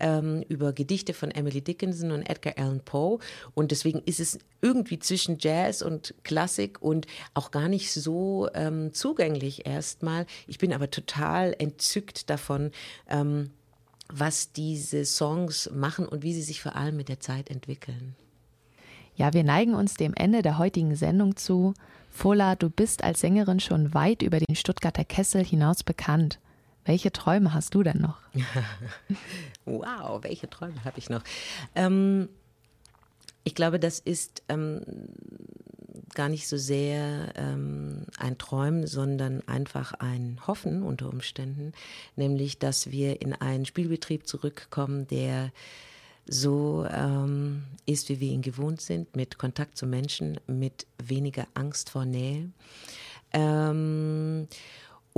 ähm, 0.01 0.43
über 0.49 0.73
Gedichte 0.73 1.15
von 1.15 1.31
Emily 1.31 1.61
Dickinson 1.61 2.11
und 2.11 2.29
Edgar 2.29 2.55
Allan 2.57 2.81
Poe 2.81 3.21
und 3.55 3.71
deswegen 3.71 4.03
ist 4.05 4.19
es 4.19 4.41
irgendwie 4.61 4.99
zwischen 4.99 5.39
Jazz 5.39 5.83
und 5.83 6.15
Klassik 6.25 6.83
und 6.83 7.07
auch 7.35 7.53
gar 7.53 7.69
nicht 7.69 7.93
so 7.93 8.48
ähm, 8.55 8.93
zugänglich 8.93 9.67
erstmal. 9.67 10.27
Ich 10.47 10.59
bin 10.59 10.73
aber 10.73 10.91
total 10.91 11.55
entzückt 11.59 12.31
davon, 12.31 12.71
ähm, 13.09 13.51
was 14.09 14.53
diese 14.53 15.05
Songs 15.05 15.71
machen 15.73 16.07
und 16.07 16.23
wie 16.23 16.33
sie 16.33 16.43
sich 16.43 16.63
vor 16.63 16.77
allem 16.77 16.97
mit 16.97 17.09
der 17.09 17.21
Zeit 17.21 17.51
entwickeln. 17.51 18.17
Ja, 19.17 19.35
wir 19.35 19.45
neigen 19.45 19.75
uns 19.75 19.95
dem 19.95 20.15
Ende 20.15 20.43
der 20.43 20.59
heutigen 20.59 20.95
Sendung 20.95 21.37
zu. 21.37 21.75
Fola, 22.11 22.55
du 22.55 22.71
bist 22.71 23.05
als 23.05 23.21
Sängerin 23.21 23.61
schon 23.61 23.93
weit 23.93 24.23
über 24.23 24.39
den 24.39 24.55
Stuttgarter 24.55 25.05
Kessel 25.05 25.45
hinaus 25.45 25.83
bekannt. 25.83 26.39
Welche 26.85 27.13
Träume 27.13 27.53
hast 27.53 27.75
du 27.75 27.83
denn 27.83 28.01
noch? 28.01 28.19
wow, 29.67 30.23
welche 30.23 30.49
Träume 30.49 30.85
habe 30.85 30.99
ich 30.99 31.11
noch? 31.11 31.23
Ähm, 31.75 32.29
ich 33.45 33.55
glaube, 33.55 33.79
das 33.79 33.99
ist 33.99 34.43
ähm, 34.49 34.83
gar 36.15 36.29
nicht 36.29 36.49
so 36.49 36.57
sehr 36.57 37.33
ähm, 37.37 38.03
ein 38.19 38.39
Träumen, 38.39 38.87
sondern 38.87 39.47
einfach 39.47 39.93
ein 39.95 40.41
Hoffen 40.47 40.83
unter 40.83 41.09
Umständen, 41.09 41.73
nämlich 42.17 42.59
dass 42.59 42.91
wir 42.91 43.23
in 43.23 43.33
einen 43.33 43.67
Spielbetrieb 43.67 44.27
zurückkommen, 44.27 45.07
der 45.07 45.53
so 46.27 46.87
ähm, 46.91 47.65
ist, 47.87 48.09
wie 48.09 48.21
wir 48.21 48.31
ihn 48.31 48.43
gewohnt 48.43 48.81
sind, 48.81 49.17
mit 49.17 49.39
Kontakt 49.39 49.79
zu 49.79 49.87
Menschen, 49.87 50.39
mit 50.47 50.87
weniger 51.03 51.47
Angst 51.55 51.91
vor 51.91 52.05
Nähe. 52.05 52.51
Ähm, 53.33 54.47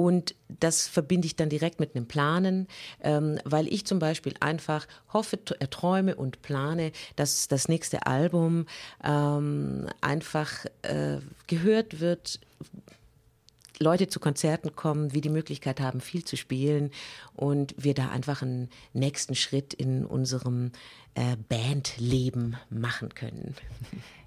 und 0.01 0.34
das 0.48 0.88
verbinde 0.88 1.26
ich 1.26 1.36
dann 1.36 1.51
direkt 1.51 1.78
mit 1.78 1.94
einem 1.94 2.07
Planen, 2.07 2.68
ähm, 3.03 3.38
weil 3.44 3.68
ich 3.68 3.84
zum 3.84 3.98
Beispiel 3.98 4.32
einfach 4.40 4.88
hoffe, 5.12 5.38
äh, 5.59 5.66
träume 5.66 6.16
und 6.16 6.40
plane, 6.40 6.92
dass 7.16 7.48
das 7.48 7.68
nächste 7.68 8.07
Album 8.07 8.64
ähm, 9.05 9.88
einfach 10.01 10.64
äh, 10.80 11.18
gehört 11.48 12.01
wird, 12.01 12.40
Leute 13.78 14.09
zu 14.09 14.20
Konzerten 14.20 14.74
kommen, 14.74 15.12
wir 15.12 15.20
die 15.20 15.28
Möglichkeit 15.28 15.80
haben, 15.80 16.01
viel 16.01 16.24
zu 16.24 16.38
spielen 16.38 16.90
und 17.34 17.74
wir 17.76 17.92
da 17.92 18.09
einfach 18.09 18.40
einen 18.40 18.70
nächsten 18.94 19.34
Schritt 19.34 19.74
in 19.74 20.07
unserem 20.07 20.72
äh, 21.14 21.36
Bandleben 21.48 22.57
machen 22.70 23.14
können. 23.14 23.55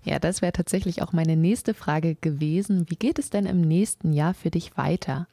Ja, 0.05 0.19
das 0.19 0.41
wäre 0.41 0.51
tatsächlich 0.51 1.01
auch 1.01 1.13
meine 1.13 1.38
nächste 1.38 1.74
Frage 1.74 2.15
gewesen. 2.15 2.89
Wie 2.89 2.97
geht 2.97 3.19
es 3.19 3.30
denn 3.30 3.45
im 3.45 3.61
nächsten 3.61 4.11
Jahr 4.11 4.34
für 4.34 4.51
dich 4.51 4.76
weiter? 4.76 5.30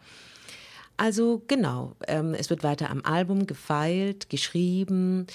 Also 1.01 1.43
genau, 1.47 1.97
ähm, 2.09 2.35
es 2.35 2.51
wird 2.51 2.63
weiter 2.63 2.91
am 2.91 3.03
Album 3.07 3.47
gefeilt, 3.47 4.29
geschrieben. 4.29 5.27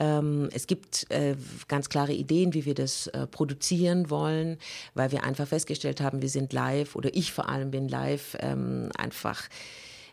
Ähm, 0.00 0.48
es 0.52 0.66
gibt 0.66 1.08
äh, 1.12 1.36
ganz 1.68 1.88
klare 1.88 2.12
Ideen, 2.12 2.54
wie 2.54 2.64
wir 2.64 2.74
das 2.74 3.06
äh, 3.06 3.28
produzieren 3.28 4.10
wollen, 4.10 4.58
weil 4.94 5.12
wir 5.12 5.22
einfach 5.22 5.46
festgestellt 5.46 6.00
haben, 6.00 6.22
wir 6.22 6.28
sind 6.28 6.52
live 6.52 6.96
oder 6.96 7.14
ich 7.14 7.32
vor 7.32 7.48
allem 7.48 7.70
bin 7.70 7.86
live 7.86 8.36
ähm, 8.40 8.88
einfach 8.98 9.44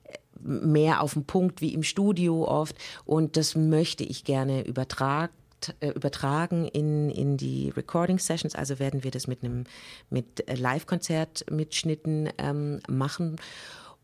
äh, 0.04 0.18
mehr 0.44 1.02
auf 1.02 1.16
den 1.16 1.26
Punkt 1.26 1.60
wie 1.60 1.74
im 1.74 1.82
Studio 1.82 2.48
oft 2.48 2.76
und 3.04 3.36
das 3.36 3.56
möchte 3.56 4.04
ich 4.04 4.26
gerne 4.26 4.64
übertragen 4.68 5.34
äh, 5.80 5.90
übertragen 5.90 6.68
in, 6.68 7.10
in 7.10 7.36
die 7.36 7.72
Recording 7.76 8.20
Sessions. 8.20 8.54
Also 8.54 8.78
werden 8.78 9.04
wir 9.04 9.10
das 9.10 9.26
mit 9.26 9.44
einem 9.44 9.64
mit 10.12 10.46
Live-Konzert-Mitschnitten 10.48 12.30
ähm, 12.38 12.80
machen. 12.88 13.38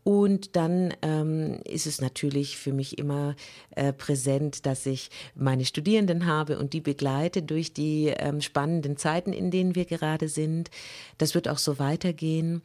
Und 0.06 0.54
dann 0.54 0.94
ähm, 1.02 1.58
ist 1.64 1.84
es 1.84 2.00
natürlich 2.00 2.58
für 2.58 2.72
mich 2.72 2.96
immer 2.96 3.34
äh, 3.72 3.92
präsent, 3.92 4.64
dass 4.64 4.86
ich 4.86 5.10
meine 5.34 5.64
Studierenden 5.64 6.26
habe 6.26 6.60
und 6.60 6.74
die 6.74 6.80
begleite 6.80 7.42
durch 7.42 7.72
die 7.72 8.14
ähm, 8.16 8.40
spannenden 8.40 8.96
Zeiten, 8.96 9.32
in 9.32 9.50
denen 9.50 9.74
wir 9.74 9.84
gerade 9.84 10.28
sind. 10.28 10.70
Das 11.18 11.34
wird 11.34 11.48
auch 11.48 11.58
so 11.58 11.80
weitergehen. 11.80 12.62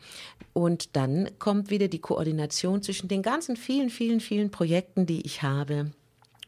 Und 0.54 0.96
dann 0.96 1.32
kommt 1.40 1.72
wieder 1.72 1.88
die 1.88 1.98
Koordination 1.98 2.84
zwischen 2.84 3.08
den 3.08 3.24
ganzen 3.24 3.56
vielen, 3.56 3.90
vielen, 3.90 4.20
vielen 4.20 4.52
Projekten, 4.52 5.08
die 5.08 5.26
ich 5.26 5.42
habe 5.42 5.94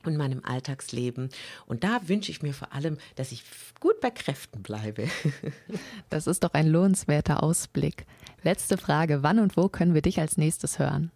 und 0.06 0.16
meinem 0.16 0.46
Alltagsleben. 0.46 1.30
Und 1.66 1.84
da 1.84 2.08
wünsche 2.08 2.30
ich 2.30 2.44
mir 2.44 2.54
vor 2.54 2.72
allem, 2.72 3.00
dass 3.16 3.32
ich 3.32 3.44
gut 3.80 4.00
bei 4.00 4.12
Kräften 4.12 4.62
bleibe. 4.62 5.08
Das 6.12 6.28
ist 6.28 6.44
doch 6.44 6.54
ein 6.54 6.68
lohnenswerter 6.68 7.42
Ausblick. 7.42 8.06
Letzte 8.44 8.78
Frage, 8.78 9.24
wann 9.24 9.40
und 9.40 9.58
wo 9.58 9.70
können 9.70 9.94
wir 9.94 10.02
dich 10.02 10.20
als 10.20 10.38
nächstes 10.38 10.80
hören? 10.80 11.12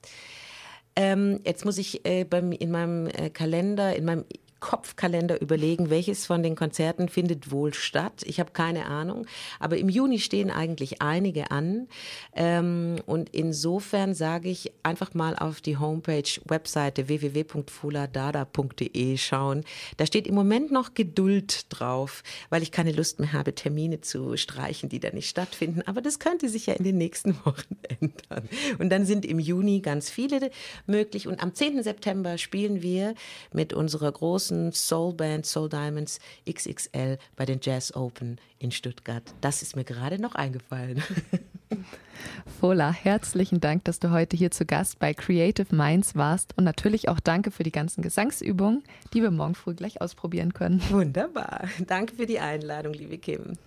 Ähm, 0.95 1.41
jetzt 1.45 1.63
muss 1.63 1.77
ich 1.77 2.05
äh, 2.05 2.23
beim, 2.23 2.51
in 2.51 2.71
meinem 2.71 3.07
äh, 3.07 3.29
Kalender, 3.29 3.95
in 3.95 4.05
meinem 4.05 4.25
Kopfkalender 4.59 5.41
überlegen, 5.41 5.89
welches 5.89 6.25
von 6.25 6.43
den 6.43 6.55
Konzerten 6.55 7.09
findet 7.09 7.51
wohl 7.51 7.73
statt. 7.73 8.23
Ich 8.25 8.39
habe 8.39 8.51
keine 8.51 8.85
Ahnung. 8.85 9.25
Aber 9.59 9.77
im 9.77 9.89
Juni 9.89 10.19
stehen 10.19 10.49
eigentlich 10.49 11.01
einige 11.01 11.51
an. 11.51 11.87
Ähm, 12.33 12.97
und 13.05 13.29
insofern 13.29 14.13
sage 14.13 14.49
ich 14.49 14.71
einfach 14.83 15.13
mal 15.13 15.35
auf 15.35 15.61
die 15.61 15.77
Homepage, 15.77 16.23
Webseite 16.45 17.07
www.fuladada.de 17.07 19.17
schauen. 19.17 19.63
Da 19.97 20.05
steht 20.05 20.27
im 20.27 20.35
Moment 20.35 20.71
noch 20.71 20.93
Geduld 20.93 21.65
drauf, 21.69 22.23
weil 22.49 22.63
ich 22.63 22.71
keine 22.71 22.91
Lust 22.91 23.19
mehr 23.19 23.33
habe, 23.33 23.53
Termine 23.53 24.01
zu 24.01 24.37
streichen, 24.37 24.89
die 24.89 24.99
da 24.99 25.11
nicht 25.11 25.29
stattfinden. 25.29 25.81
Aber 25.85 26.01
das 26.01 26.19
könnte 26.19 26.49
sich 26.49 26.65
ja 26.65 26.73
in 26.73 26.83
den 26.83 26.97
nächsten 26.97 27.35
Wochen 27.45 27.77
ändern. 27.99 28.49
Und 28.79 28.89
dann 28.89 29.05
sind 29.05 29.25
im 29.25 29.39
Juni 29.39 29.81
ganz 29.81 30.09
viele 30.09 30.49
möglich. 30.85 31.27
Und 31.27 31.43
am 31.43 31.53
10. 31.53 31.83
September 31.83 32.37
spielen 32.37 32.81
wir 32.81 33.13
mit 33.53 33.73
unserer 33.73 34.11
großen 34.11 34.46
großen 34.47 34.71
Soulband 34.71 35.45
Soul 35.45 35.67
Diamonds 35.67 36.19
XXL 36.49 37.17
bei 37.35 37.45
den 37.45 37.59
Jazz 37.61 37.93
Open 37.93 38.39
in 38.59 38.71
Stuttgart. 38.71 39.23
Das 39.41 39.61
ist 39.61 39.75
mir 39.75 39.83
gerade 39.83 40.21
noch 40.21 40.35
eingefallen. 40.35 41.03
Fola, 42.59 42.91
herzlichen 42.91 43.59
Dank, 43.59 43.83
dass 43.83 43.99
du 43.99 44.09
heute 44.09 44.37
hier 44.37 44.49
zu 44.49 44.65
Gast 44.65 44.99
bei 44.99 45.13
Creative 45.13 45.75
Minds 45.75 46.15
warst 46.15 46.57
und 46.57 46.63
natürlich 46.63 47.09
auch 47.09 47.19
danke 47.19 47.51
für 47.51 47.63
die 47.63 47.73
ganzen 47.73 48.01
Gesangsübungen, 48.01 48.83
die 49.13 49.21
wir 49.21 49.31
morgen 49.31 49.53
früh 49.53 49.75
gleich 49.75 50.01
ausprobieren 50.01 50.53
können. 50.53 50.81
Wunderbar. 50.89 51.65
Danke 51.85 52.15
für 52.15 52.25
die 52.25 52.39
Einladung, 52.39 52.93
liebe 52.93 53.17
Kim. 53.17 53.57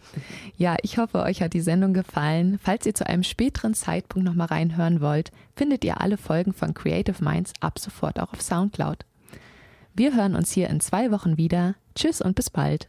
Ja, 0.57 0.76
ich 0.83 0.97
hoffe, 0.97 1.20
euch 1.20 1.43
hat 1.43 1.53
die 1.53 1.61
Sendung 1.61 1.93
gefallen. 1.93 2.59
Falls 2.61 2.87
ihr 2.87 2.95
zu 2.95 3.07
einem 3.07 3.22
späteren 3.22 3.74
Zeitpunkt 3.74 4.26
nochmal 4.26 4.49
reinhören 4.49 5.03
wollt, 5.03 5.31
findet 5.55 5.85
ihr 5.85 6.01
alle 6.01 6.16
Folgen 6.16 6.55
von 6.55 6.72
Creative 6.72 7.22
Minds 7.22 7.53
ab 7.61 7.78
sofort 7.78 8.18
auch 8.18 8.33
auf 8.33 8.41
Soundcloud. 8.41 9.05
Wir 10.01 10.16
hören 10.16 10.34
uns 10.34 10.51
hier 10.51 10.70
in 10.70 10.80
zwei 10.80 11.11
Wochen 11.11 11.36
wieder. 11.36 11.74
Tschüss 11.94 12.22
und 12.22 12.34
bis 12.34 12.48
bald. 12.48 12.88